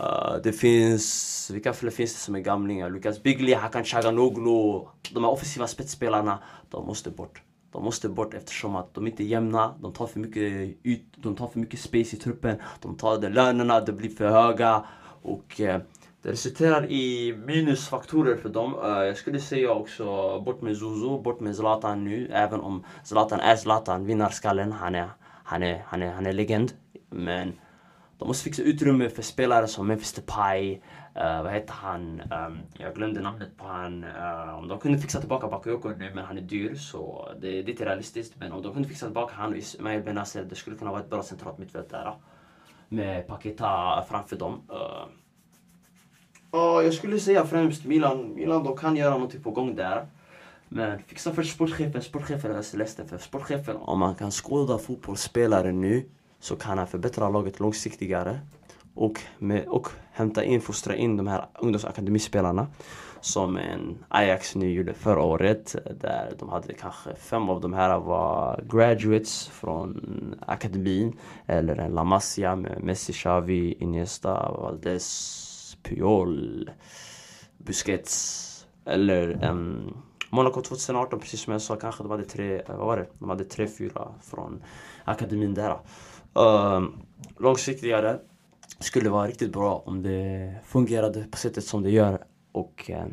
Uh, 0.00 0.36
det 0.42 0.52
finns, 0.52 1.50
vilka 1.54 1.72
fler 1.72 1.90
finns 1.90 2.12
det 2.12 2.20
som 2.20 2.34
är 2.34 2.40
gamlingar? 2.40 2.90
Lukas 2.90 3.22
Bigli, 3.22 3.54
Hakan 3.54 3.84
Chaganoglu. 3.84 4.86
De 5.12 5.24
här 5.24 5.30
offensiva 5.30 5.66
spetsspelarna, 5.66 6.38
de 6.70 6.86
måste 6.86 7.10
bort. 7.10 7.42
De 7.72 7.84
måste 7.84 8.08
bort 8.08 8.34
eftersom 8.34 8.76
att 8.76 8.94
de 8.94 9.06
inte 9.06 9.22
är 9.22 9.26
jämna, 9.26 9.74
de 9.80 9.92
tar 9.92 10.06
för 10.06 10.20
mycket 10.20 10.76
yt, 10.84 11.04
de 11.16 11.36
tar 11.36 11.48
för 11.48 11.58
mycket 11.58 11.80
space 11.80 12.16
i 12.16 12.18
truppen, 12.18 12.56
de 12.80 12.96
tar 12.96 13.18
de 13.18 13.28
lönerna, 13.28 13.80
det 13.80 13.92
blir 13.92 14.10
för 14.10 14.28
höga 14.28 14.84
och 15.22 15.60
eh, 15.60 15.80
det 16.22 16.30
resulterar 16.30 16.90
i 16.90 17.34
minusfaktorer 17.46 18.36
för 18.36 18.48
dem. 18.48 18.74
Uh, 18.74 19.04
jag 19.04 19.16
skulle 19.16 19.40
säga 19.40 19.72
också 19.72 20.04
bort 20.40 20.62
med 20.62 20.76
Zuzu, 20.76 21.22
bort 21.22 21.40
med 21.40 21.56
Zlatan 21.56 22.04
nu, 22.04 22.30
även 22.32 22.60
om 22.60 22.84
Zlatan 23.04 23.40
är 23.40 23.56
Zlatan, 23.56 24.06
vinnarskallen, 24.06 24.72
han 24.72 24.94
är, 24.94 25.08
han 25.44 25.62
är, 25.62 25.82
han 25.86 26.02
är, 26.02 26.12
han 26.12 26.26
är 26.26 26.32
legend. 26.32 26.72
Men 27.10 27.52
de 28.20 28.28
måste 28.28 28.44
fixa 28.44 28.62
utrymme 28.62 29.10
för 29.10 29.22
spelare 29.22 29.66
som 29.66 29.86
Memphis 29.86 30.12
Depay, 30.12 30.72
uh, 30.72 31.42
vad 31.42 31.52
heter 31.52 31.72
han, 31.72 32.20
um, 32.20 32.58
jag 32.78 32.94
glömde 32.94 33.20
namnet 33.20 33.56
på 33.56 33.66
han. 33.66 34.04
Uh, 34.04 34.58
om 34.58 34.68
de 34.68 34.78
kunde 34.78 34.98
fixa 34.98 35.20
tillbaka 35.20 35.48
Bakayoko 35.48 35.88
nu, 35.88 36.10
men 36.14 36.24
han 36.24 36.38
är 36.38 36.42
dyr 36.42 36.74
så 36.74 37.28
det, 37.40 37.48
det 37.50 37.58
är 37.58 37.70
inte 37.70 37.84
realistiskt. 37.84 38.34
Men 38.38 38.52
om 38.52 38.62
de 38.62 38.72
kunde 38.72 38.88
fixa 38.88 39.06
tillbaka 39.06 39.34
han 39.36 39.50
och 39.50 39.56
Ismail 39.56 40.02
Benazer, 40.02 40.44
det 40.44 40.54
skulle 40.54 40.76
kunna 40.76 40.90
vara 40.90 41.00
ett 41.00 41.10
bra 41.10 41.22
centralt 41.22 41.58
mittfält 41.58 41.90
där. 41.90 42.14
Med 42.88 43.26
Paketa 43.26 44.04
framför 44.08 44.36
dem. 44.36 44.60
Uh, 44.70 45.06
uh, 46.60 46.84
jag 46.84 46.94
skulle 46.94 47.20
säga 47.20 47.46
främst 47.46 47.84
Milan, 47.84 48.34
Milan 48.34 48.64
de 48.64 48.76
kan 48.76 48.96
göra 48.96 49.14
någonting 49.14 49.42
på 49.42 49.50
gång 49.50 49.74
där. 49.76 50.06
Men 50.68 50.98
fixa 50.98 51.32
för 51.32 51.42
sportchefen, 51.42 52.02
sportchefen 52.02 52.50
är 52.50 52.62
Celeste. 52.62 53.06
För 53.06 53.18
sportchefen, 53.18 53.76
om 53.76 53.98
man 53.98 54.14
kan 54.14 54.30
skåda 54.30 54.78
fotbollsspelare 54.78 55.72
nu 55.72 56.08
så 56.40 56.56
kan 56.56 56.78
han 56.78 56.86
förbättra 56.86 57.28
laget 57.28 57.60
långsiktigare 57.60 58.40
och, 58.94 59.20
med, 59.38 59.68
och 59.68 59.88
hämta 60.12 60.44
in, 60.44 60.60
fostra 60.60 60.94
in 60.94 61.16
de 61.16 61.26
här 61.26 61.46
ungdomsakademispelarna 61.60 62.66
som 63.20 63.56
en 63.56 64.04
Ajax 64.08 64.54
nu 64.54 64.72
gjorde 64.72 64.94
förra 64.94 65.22
året 65.22 65.76
där 66.00 66.32
de 66.38 66.48
hade 66.48 66.74
kanske 66.74 67.14
fem 67.14 67.48
av 67.48 67.60
de 67.60 67.72
här 67.72 67.98
var 67.98 68.64
graduates 68.70 69.48
från 69.48 70.00
akademin 70.46 71.18
eller 71.46 71.76
en 71.76 71.92
La 71.92 72.04
Masia 72.04 72.56
med 72.56 72.82
Messi, 72.84 73.12
Xavi, 73.12 73.72
Iniesta, 73.78 74.52
Valdes, 74.52 75.76
Puyol, 75.82 76.70
Busquets 77.58 78.66
eller 78.84 79.28
en 79.28 79.94
Monaco 80.30 80.62
2018 80.62 81.20
precis 81.20 81.40
som 81.40 81.52
jag 81.52 81.62
sa 81.62 81.76
kanske 81.76 82.02
de 82.02 82.10
hade 82.10 82.24
tre, 82.24 82.62
vad 82.66 82.78
var 82.78 82.96
det? 82.96 83.06
De 83.18 83.28
hade 83.28 83.44
tre, 83.44 83.68
fyra 83.68 84.08
från 84.22 84.62
akademin 85.04 85.54
där. 85.54 85.78
Uh, 86.38 86.88
långsiktigare 87.38 88.18
skulle 88.78 89.10
vara 89.10 89.26
riktigt 89.26 89.52
bra 89.52 89.82
om 89.86 90.02
det 90.02 90.54
fungerade 90.64 91.24
på 91.30 91.36
sättet 91.36 91.64
som 91.64 91.82
det 91.82 91.90
gör. 91.90 92.24
Och 92.52 92.90
uh, 92.90 93.06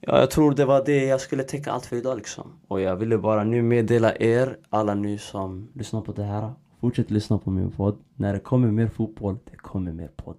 ja, 0.00 0.18
jag 0.20 0.30
tror 0.30 0.54
det 0.54 0.64
var 0.64 0.84
det 0.84 1.04
jag 1.04 1.20
skulle 1.20 1.42
täcka 1.42 1.70
allt 1.70 1.86
för 1.86 1.96
idag 1.96 2.16
liksom. 2.16 2.60
Och 2.68 2.80
jag 2.80 2.96
ville 2.96 3.18
bara 3.18 3.44
nu 3.44 3.62
meddela 3.62 4.16
er, 4.16 4.58
alla 4.70 4.94
ni 4.94 5.18
som 5.18 5.68
lyssnar 5.74 6.00
på 6.00 6.12
det 6.12 6.24
här. 6.24 6.52
Fortsätt 6.80 7.10
lyssna 7.10 7.38
på 7.38 7.50
min 7.50 7.70
podd. 7.70 7.98
När 8.16 8.32
det 8.32 8.40
kommer 8.40 8.70
mer 8.70 8.88
fotboll, 8.88 9.38
det 9.50 9.56
kommer 9.56 9.92
mer 9.92 10.10
podd. 10.16 10.36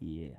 Yeah. 0.00 0.38